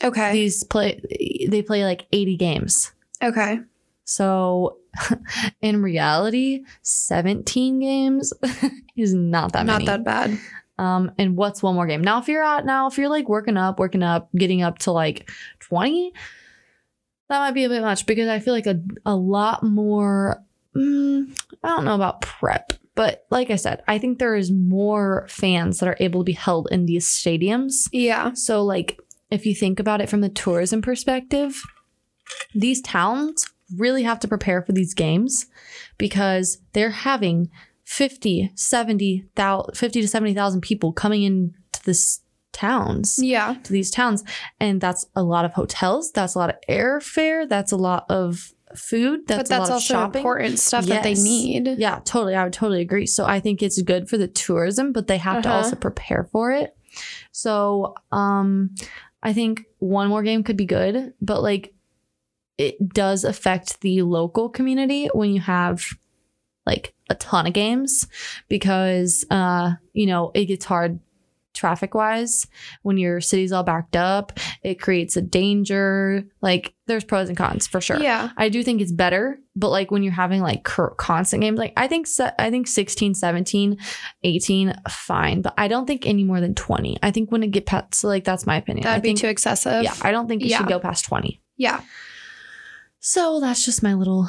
[0.03, 0.33] Okay.
[0.33, 1.01] These play,
[1.49, 2.93] they play like 80 games.
[3.23, 3.59] Okay.
[4.05, 4.79] So
[5.61, 8.33] in reality, 17 games
[8.97, 9.87] is not that Not many.
[9.87, 10.39] that bad.
[10.79, 12.03] Um, and what's one more game?
[12.03, 14.93] Now, if you're at now, if you're like working up, working up, getting up to
[14.93, 15.29] like
[15.59, 16.13] 20,
[17.29, 20.43] that might be a bit much because I feel like a, a lot more,
[20.77, 25.27] mm, I don't know about prep, but like I said, I think there is more
[25.29, 27.89] fans that are able to be held in these stadiums.
[27.93, 28.33] Yeah.
[28.35, 28.99] So, like,
[29.31, 31.63] if you think about it from the tourism perspective,
[32.55, 33.47] these towns
[33.77, 35.47] really have to prepare for these games
[35.99, 37.51] because they're having
[37.85, 42.21] 50, 70,000, 50 to 70,000 people coming into this
[42.53, 43.55] towns, Yeah.
[43.63, 44.25] to these towns.
[44.59, 46.11] And that's a lot of hotels.
[46.13, 47.49] That's a lot of airfare.
[47.49, 49.27] That's a lot of food.
[49.27, 50.21] That's, but that's also of shopping.
[50.21, 51.67] important stuff that they need.
[51.79, 52.35] Yeah, totally.
[52.35, 53.07] I would totally agree.
[53.07, 55.59] So I think it's good for the tourism, but they have to Uh-huh.
[55.59, 56.77] also prepare for it.
[57.33, 58.75] So um
[59.23, 61.73] I think one more game could be good, but like
[62.57, 65.83] it does affect the local community when you have
[66.67, 68.07] like a ton of games
[68.49, 70.99] because uh you know, it gets hard
[71.59, 72.47] traffic wise
[72.83, 74.39] when your city's all backed up.
[74.63, 76.25] It creates a danger.
[76.41, 78.01] Like there's pros and cons for sure.
[78.01, 78.31] Yeah.
[78.37, 81.89] I do think it's better, but like when you're having like constant games, like I
[81.89, 83.77] think se- I think 16, 17,
[84.23, 86.99] 18 fine, but I don't think any more than 20.
[87.03, 88.85] I think when it get past so like that's my opinion.
[88.85, 89.83] That'd I be think, too excessive.
[89.83, 90.59] Yeah, I don't think it Yeah.
[90.59, 91.43] should go past 20.
[91.57, 91.81] Yeah.
[93.01, 94.29] So that's just my little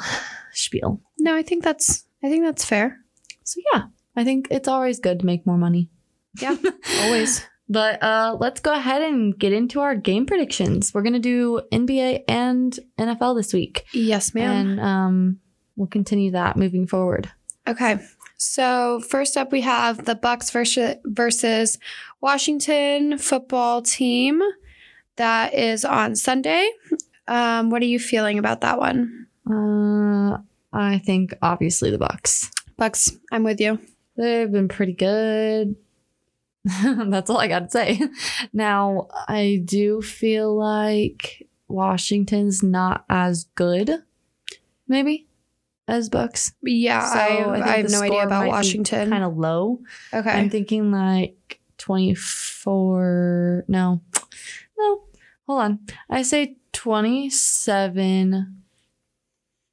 [0.52, 1.00] spiel.
[1.18, 2.98] No, I think that's I think that's fair.
[3.44, 3.82] So yeah,
[4.16, 5.90] I think it's always good to make more money.
[6.38, 6.56] Yeah,
[7.02, 7.44] always.
[7.72, 10.92] But uh let's go ahead and get into our game predictions.
[10.92, 13.84] We're going to do NBA and NFL this week.
[13.92, 14.70] Yes, ma'am.
[14.70, 15.40] And um
[15.76, 17.30] we'll continue that moving forward.
[17.68, 18.00] Okay.
[18.38, 21.78] So first up, we have the Bucs versus versus
[22.20, 24.42] Washington football team.
[25.14, 26.68] That is on Sunday.
[27.28, 29.26] Um, what are you feeling about that one?
[29.48, 30.38] Uh,
[30.72, 32.50] I think obviously the Bucs.
[32.78, 33.78] Bucs, I'm with you.
[34.16, 35.76] They've been pretty good.
[36.84, 38.00] That's all I got to say.
[38.52, 43.90] Now, I do feel like Washington's not as good,
[44.86, 45.26] maybe,
[45.88, 46.52] as Bucs.
[46.62, 49.10] Yeah, So, I, I I have no idea about Washington.
[49.10, 49.80] Kind of low.
[50.12, 50.30] okay.
[50.30, 53.64] I'm thinking like 24.
[53.68, 54.02] No,
[54.78, 55.02] no.
[55.46, 55.78] Hold on.
[56.10, 58.62] I say 27,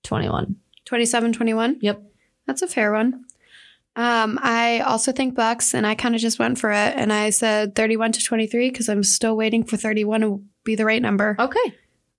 [0.03, 0.55] 21.
[0.85, 1.77] 27 21.
[1.81, 2.01] Yep.
[2.45, 3.25] That's a fair one.
[3.97, 7.31] Um, I also think Bucs, and I kind of just went for it, and I
[7.31, 11.35] said 31 to 23 because I'm still waiting for 31 to be the right number.
[11.39, 11.75] Okay.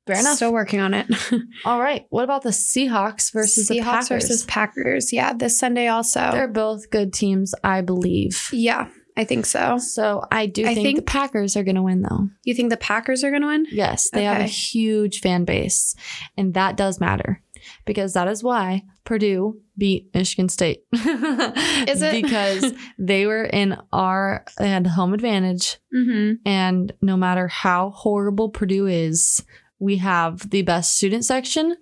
[0.07, 0.37] Fair enough.
[0.37, 1.07] Still working on it.
[1.65, 2.07] All right.
[2.11, 4.09] What about the Seahawks versus the Seahawks Packers?
[4.09, 5.13] versus Packers.
[5.13, 6.31] Yeah, this Sunday also.
[6.33, 8.49] They're both good teams, I believe.
[8.53, 9.77] yeah, I think so.
[9.79, 12.29] So I do I think, think- the Packers are going to win, though.
[12.45, 13.67] You think the Packers are going to win?
[13.71, 15.95] Yes, they have a huge fan base,
[16.39, 17.43] and that does matter
[17.89, 20.85] because that is why Purdue beat Michigan State.
[20.93, 22.23] Is it?
[22.23, 26.35] because they were in our they had home advantage, Mm-hmm.
[26.47, 29.43] and no matter how horrible Purdue is,
[29.81, 31.77] we have the best student section,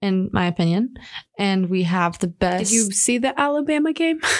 [0.00, 0.94] in my opinion,
[1.38, 2.70] and we have the best.
[2.70, 4.20] Did you see the Alabama game?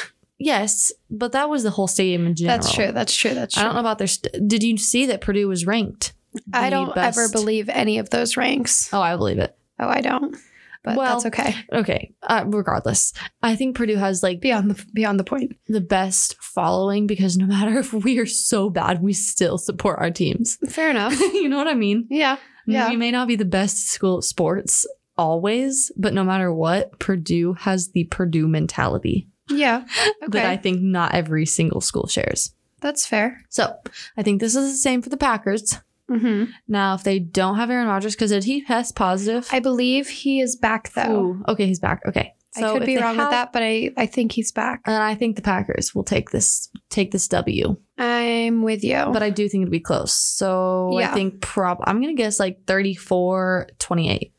[0.42, 2.56] Yes, but that was the whole stadium in general.
[2.56, 2.92] That's true.
[2.92, 3.34] That's true.
[3.34, 3.60] That's true.
[3.60, 4.06] I don't know about their.
[4.06, 6.14] St- Did you see that Purdue was ranked?
[6.54, 8.88] I don't best- ever believe any of those ranks.
[8.90, 9.54] Oh, I believe it.
[9.78, 10.34] Oh, I don't.
[10.82, 11.54] But Well- that's okay.
[11.72, 12.14] Okay.
[12.22, 13.12] Uh, regardless,
[13.42, 15.56] I think Purdue has like Beyond the beyond the point.
[15.68, 20.10] the best following because no matter if we are so bad, we still support our
[20.10, 20.56] teams.
[20.68, 21.18] Fair enough.
[21.34, 22.06] you know what I mean?
[22.10, 22.36] yeah.
[22.66, 22.88] Yeah.
[22.90, 24.86] We may not be the best school at sports
[25.18, 29.84] always, but no matter what, Purdue has the Purdue mentality Yeah.
[30.22, 30.28] Okay.
[30.38, 32.54] that I think not every single school shares.
[32.80, 33.42] That's fair.
[33.48, 33.74] So
[34.16, 35.76] I think this is the same for the Packers.
[36.18, 39.48] Hmm Now, if they don't have Aaron Rodgers, because did he test positive?
[39.52, 41.10] I believe he is back though.
[41.38, 42.02] Ooh, okay, he's back.
[42.06, 44.80] Okay, I could be wrong have- with that, but I, I think he's back.
[44.86, 49.04] And I think the Packers will take this take this W, I'm with you.
[49.12, 50.12] but I do think it'll be close.
[50.14, 54.32] So I think prob I'm gonna guess like 34-28.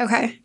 [0.00, 0.40] okay.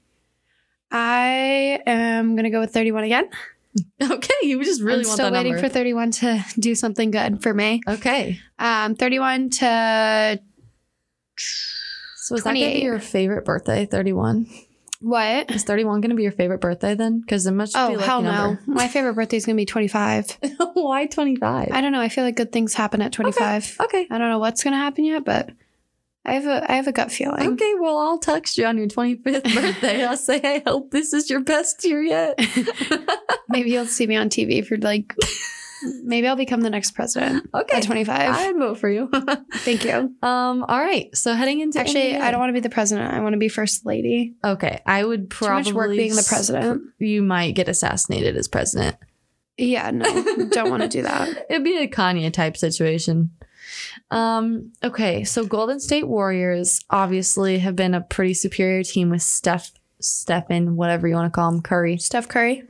[0.94, 3.30] I am gonna go with 31 again.
[4.02, 5.68] Okay, you just really I'm want still waiting number.
[5.68, 7.82] for 31 to do something good for me.
[7.88, 10.40] okay, Um, 31 to
[11.38, 13.86] so is that gonna be your favorite birthday?
[13.86, 14.48] Thirty one.
[15.00, 15.50] what?
[15.52, 17.20] Is thirty one gonna be your favorite birthday then?
[17.22, 18.32] Because it must Oh be hell no!
[18.32, 18.62] number.
[18.68, 20.38] My favorite birthday is gonna be 25.
[20.74, 21.70] Why twenty five?
[21.72, 22.02] I don't know.
[22.02, 23.78] I feel like good things happen at 25.
[23.82, 24.08] Okay.
[24.12, 25.50] I don't know what's gonna happen yet, but
[26.24, 27.54] I have a I have a gut feeling.
[27.54, 29.24] Okay, well, I'll text you on your 25th
[29.56, 30.06] birthday.
[30.06, 32.40] I'll say, I hope this is your best year yet.
[33.50, 35.16] Maybe you'll see me on TV if you're like.
[36.04, 37.78] Maybe I'll become the next president okay.
[37.78, 38.16] at 25.
[38.20, 39.10] I'd vote for you.
[39.56, 40.14] Thank you.
[40.22, 41.10] um, all right.
[41.16, 42.22] So heading into Actually, NBA.
[42.22, 43.12] I don't want to be the president.
[43.12, 44.36] I want to be first lady.
[44.44, 46.84] Okay, I would probably Too much work being the president.
[47.00, 48.96] You might get assassinated as president.
[49.58, 50.06] Yeah, no,
[50.50, 51.48] don't want to do that.
[51.50, 53.32] It'd be a Kanye type situation.
[54.10, 59.72] Um, okay, so Golden State Warriors obviously have been a pretty superior team with Steph,
[60.00, 61.98] Stephen, whatever you want to call him, Curry.
[61.98, 62.64] Steph Curry.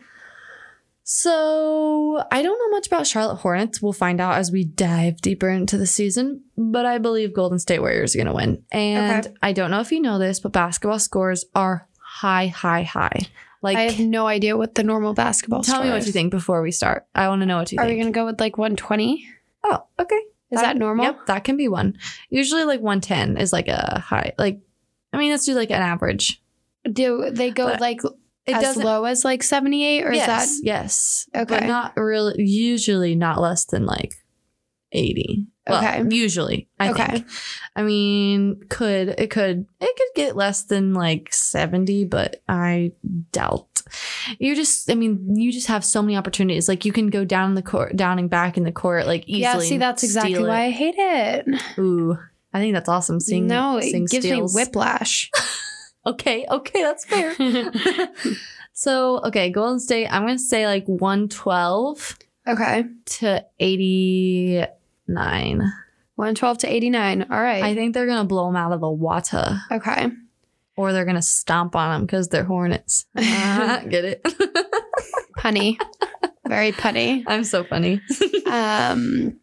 [1.03, 3.81] So I don't know much about Charlotte Hornets.
[3.81, 6.43] We'll find out as we dive deeper into the season.
[6.57, 8.63] But I believe Golden State Warriors are going to win.
[8.71, 9.35] And Okay.
[9.41, 13.27] I don't know if you know this, but basketball scores are high, high, high.
[13.63, 15.63] Like, I have no idea what the normal basketball.
[15.63, 16.07] tell me what is.
[16.07, 17.05] you think before we start.
[17.13, 17.91] I want to know what you Are think.
[17.91, 19.27] Are we gonna go with like 120?
[19.65, 20.19] oh, okay.
[20.51, 21.05] Is that normal?
[21.05, 21.97] Yep, that can be one.
[22.29, 24.33] Usually, like 110 is like a high.
[24.37, 24.59] Like,
[25.13, 26.41] I mean, let's do like an average.
[26.91, 28.01] Do they go But like
[28.45, 30.65] It as low as like 78 or yes, is that?
[30.65, 31.29] yes.
[31.35, 31.45] Okay.
[31.59, 32.35] But not really.
[32.43, 34.15] Usually not less than like
[34.91, 35.45] eighty.
[35.67, 36.03] Well, Okay.
[36.15, 37.05] Usually, I Okay.
[37.05, 37.27] think.
[37.75, 42.91] I mean, could it could it could get less than like seventy, but I
[43.31, 43.67] doubt.
[44.39, 46.69] You're just, I mean, you just have so many opportunities.
[46.69, 49.41] Like you can go down the court, down and back in the court, like easily.
[49.41, 50.47] Yeah, see that's exactly it.
[50.47, 51.45] why I hate it.
[51.77, 52.17] Ooh,
[52.53, 53.19] I think that's awesome.
[53.19, 54.55] Seeing no, it seeing gives steals.
[54.55, 55.29] me whiplash.
[56.03, 57.35] Okay, okay, that's fair.
[58.73, 62.17] so, okay, Golden State, I'm going to say like 112
[62.47, 62.85] okay.
[63.05, 63.45] to
[65.17, 65.59] 89.
[66.15, 67.27] 112 to 89.
[67.31, 67.63] All right.
[67.63, 70.09] I think they're going to blow them out of the water okay.
[70.75, 73.05] or they're going to stomp on them because they're Hornets.
[73.15, 74.23] Get it?
[75.37, 75.77] Punny.
[76.47, 77.23] Very punny.
[77.27, 78.01] I'm so funny.
[78.45, 79.39] Um,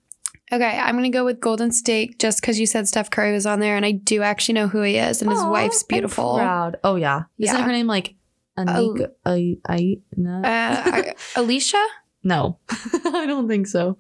[0.53, 3.61] okay, I'm gonna go with Golden State just because you said Steph Curry was on
[3.61, 6.33] there, and I do actually know who he is, and his wife's I'm beautiful.
[6.35, 6.77] Uh, proud.
[6.85, 7.23] Oh, yeah.
[7.39, 7.63] Isn't Yeah.
[7.65, 8.15] her name like
[8.59, 9.11] Anika?
[9.25, 10.43] I, I, no.
[10.43, 11.83] Uh, Alicia.
[12.23, 13.97] no, I don't think so.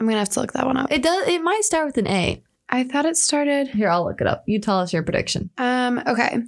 [0.00, 0.90] I'm gonna have to look that one up.
[0.90, 1.28] It does.
[1.28, 2.42] It might start with an A.
[2.70, 3.68] I thought it started.
[3.68, 4.44] Here, I'll look it up.
[4.46, 5.50] You tell us your prediction.
[5.58, 6.02] Um.
[6.06, 6.38] Okay.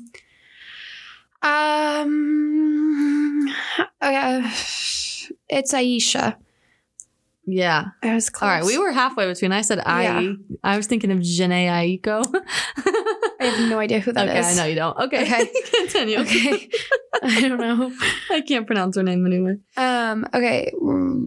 [2.23, 3.49] Um.
[4.03, 4.51] Okay.
[5.49, 6.37] It's Ayesha.
[7.45, 7.87] Yeah.
[8.03, 8.49] I was close.
[8.49, 9.53] All right, we were halfway between.
[9.53, 10.03] I said I.
[10.21, 10.33] Yeah.
[10.63, 12.25] I was thinking of Jhené Aiko.
[13.41, 14.47] I have no idea who that is.
[14.47, 14.97] okay, I know you don't.
[14.99, 15.51] Okay, Okay.
[15.79, 16.19] continue.
[16.21, 16.71] Okay.
[17.23, 17.93] I don't know.
[18.31, 19.57] I can't pronounce her name anyway.
[19.77, 20.25] Um.
[20.33, 20.73] Okay.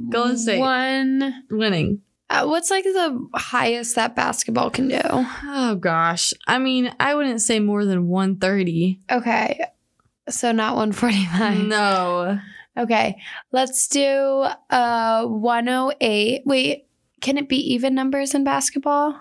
[0.10, 0.60] Golden State.
[0.60, 1.44] One.
[1.52, 2.02] Winning.
[2.30, 5.00] Uh, what's like the highest that basketball can do?
[5.04, 6.34] Oh gosh.
[6.48, 9.00] I mean, I wouldn't say more than 130.
[9.12, 9.60] Okay.
[10.30, 11.68] So not 149.
[11.68, 12.40] No.
[12.78, 13.22] Okay.
[13.52, 16.42] Let's do uh 108.
[16.46, 16.88] Wait,
[17.22, 19.20] can it be even numbers in basketball?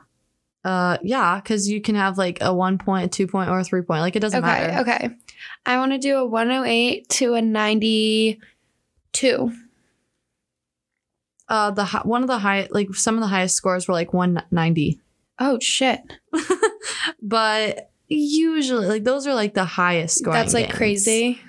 [0.65, 3.65] Uh, yeah, because you can have like a one point, a two point, or a
[3.65, 4.01] three point.
[4.01, 4.67] Like it doesn't Okay.
[4.67, 4.81] matter.
[4.81, 5.11] Okay.
[5.67, 9.53] I want to do a 108 to a 92.
[11.49, 15.01] Uh, the one of the high, like some of the highest scores were like 190,
[15.39, 16.01] Oh shit.
[17.23, 20.39] but usually, like those are like the highest scoring.
[20.39, 20.77] That's like games.
[20.77, 21.41] crazy.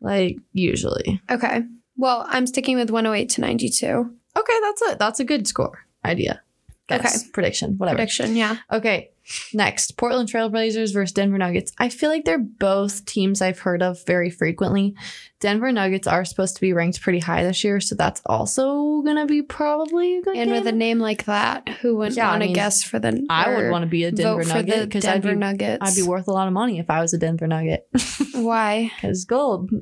[0.00, 1.20] Like usually.
[1.30, 1.62] Okay.
[1.96, 4.14] Well, I'm sticking with 108 to 92.
[4.36, 6.42] Okay, that's a that's a good score idea.
[6.88, 7.96] Guess, prediction, whatever.
[7.96, 8.56] Prediction, yeah.
[8.72, 9.10] Okay,
[9.52, 11.70] next Portland Trailblazers versus Denver Nuggets.
[11.76, 14.94] I feel like they're both teams I've heard of very frequently.
[15.40, 19.24] Denver Nuggets are supposed to be ranked pretty high this year, so that's also gonna
[19.26, 20.36] be probably a good.
[20.36, 23.24] And with a name like that, who wouldn't Yeah, want to mean, guess for the
[23.30, 25.78] I would want to be a Denver Nugget because I'd Denver be Nuggets.
[25.80, 27.88] I'd be worth a lot of money if I was a Denver Nugget
[28.34, 28.90] Why?
[28.96, 29.70] because gold.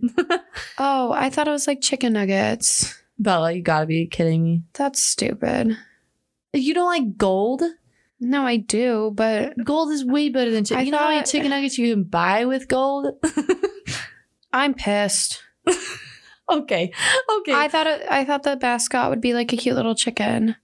[0.78, 2.94] Oh, I thought it was like chicken nuggets.
[3.18, 4.62] Bella, you gotta be kidding me.
[4.74, 5.76] That's stupid.
[6.52, 7.62] You don't like gold?
[8.20, 10.84] No, I do, but Gold is way better than chicken.
[10.86, 13.08] You know how many chicken nuggets you can buy with gold?
[14.52, 15.42] I'm pissed.
[16.50, 16.92] okay,
[17.38, 17.52] okay.
[17.54, 20.56] I thought it, I thought the mascot would be like a cute little chicken.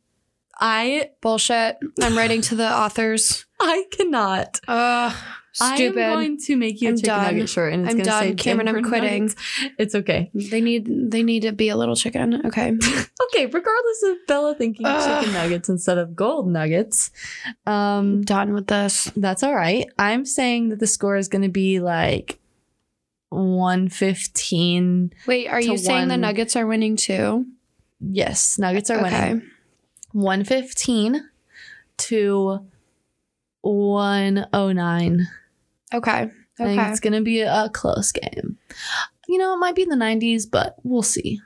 [0.61, 1.79] I Bullshit.
[2.01, 3.47] I'm writing to the authors.
[3.61, 4.61] I cannot.
[4.69, 5.15] Ugh,
[5.53, 5.99] stupid.
[5.99, 7.25] I am going to make you a I'm chicken done.
[7.35, 8.37] nugget shirt, and it's I'm going to say done.
[8.37, 9.25] Cameron, I'm quitting.
[9.25, 9.43] Nuggets.
[9.79, 10.31] It's okay.
[10.35, 12.47] they need they need to be a little chicken.
[12.47, 12.77] Okay.
[13.35, 15.21] Okay, regardless of Bella thinking Ugh.
[15.23, 17.11] chicken nuggets instead of gold nuggets,
[17.67, 19.11] um, I'm done with this.
[19.17, 19.87] that's all right.
[19.97, 22.39] I'm saying that the score is going to be like
[23.33, 25.13] 115.
[25.27, 27.47] Wait, are you saying the Nuggets are winning too?
[28.01, 29.29] Yes, Nuggets are okay.
[29.35, 29.51] winning.
[30.13, 31.29] 115
[31.99, 32.61] to
[33.63, 35.27] 109.
[35.95, 36.11] Okay.
[36.11, 36.31] I
[36.65, 36.91] think Okay.
[36.91, 38.59] it's going to be a close game.
[39.29, 41.41] You know, it might be in the 90s, but we'll see.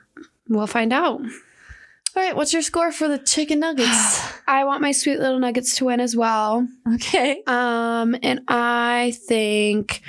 [0.49, 1.21] We'll find out.
[1.21, 4.31] All right, what's your score for the chicken nuggets?
[4.47, 6.67] I want my sweet little Nuggets to win as well.
[6.95, 7.43] okay.
[7.45, 10.01] Um, and I think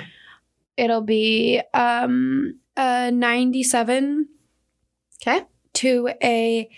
[0.79, 4.27] it'll be um a 97
[5.21, 5.43] Okay.
[5.73, 6.69] to a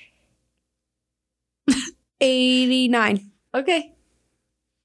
[2.22, 3.32] 89.
[3.54, 3.94] Okay.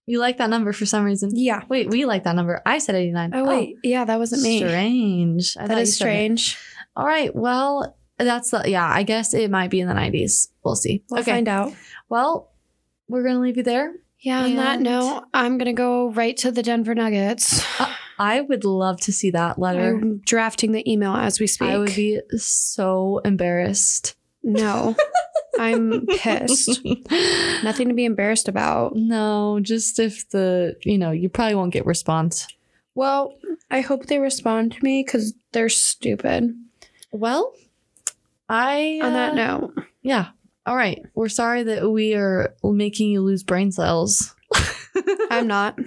[0.08, 1.30] You like that number for some reason.
[1.34, 1.62] Yeah.
[1.68, 2.62] Wait, we like that number.
[2.64, 3.30] I said 89.
[3.34, 4.58] Oh wait, yeah, that wasn't me.
[4.58, 5.56] Strange.
[5.58, 6.58] I That is strange.
[6.94, 7.34] All right.
[7.34, 10.48] Well, that's the, yeah, I guess it might be in the 90s.
[10.62, 11.02] We'll see.
[11.10, 11.32] We'll okay.
[11.32, 11.72] find out.
[12.08, 12.52] Well,
[13.08, 13.94] we're going to leave you there.
[14.20, 17.62] Yeah, on that note, I'm gonna go right to the Denver Nuggets.
[18.18, 19.96] I would love to see that letter.
[19.96, 21.68] I'm drafting the email as we speak.
[21.68, 24.16] I would be so embarrassed.
[24.42, 24.96] no,
[25.58, 26.80] I'm pissed.
[27.64, 28.94] Nothing to be embarrassed about.
[28.94, 32.46] No, just if the, you know, you probably won't get response.
[32.94, 33.34] Well,
[33.70, 36.54] I hope they respond to me because they're stupid.
[37.10, 37.52] Well,
[38.48, 39.00] I.
[39.02, 40.28] On that uh, note, Yeah.
[40.66, 41.02] All right.
[41.14, 44.34] We're sorry that we are making you lose brain cells.
[45.30, 45.78] I'm not.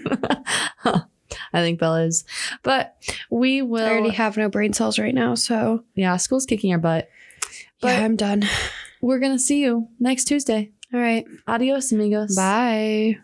[1.53, 2.25] I think Bella is.
[2.63, 2.95] But
[3.29, 3.85] we will.
[3.85, 7.09] I already have no brain cells right now, so yeah, school's kicking our butt.
[7.81, 8.43] But yeah, I'm done.
[9.01, 10.71] we're gonna see you next Tuesday.
[10.93, 11.25] All right.
[11.47, 12.35] Adios, amigos.
[12.35, 13.17] Bye.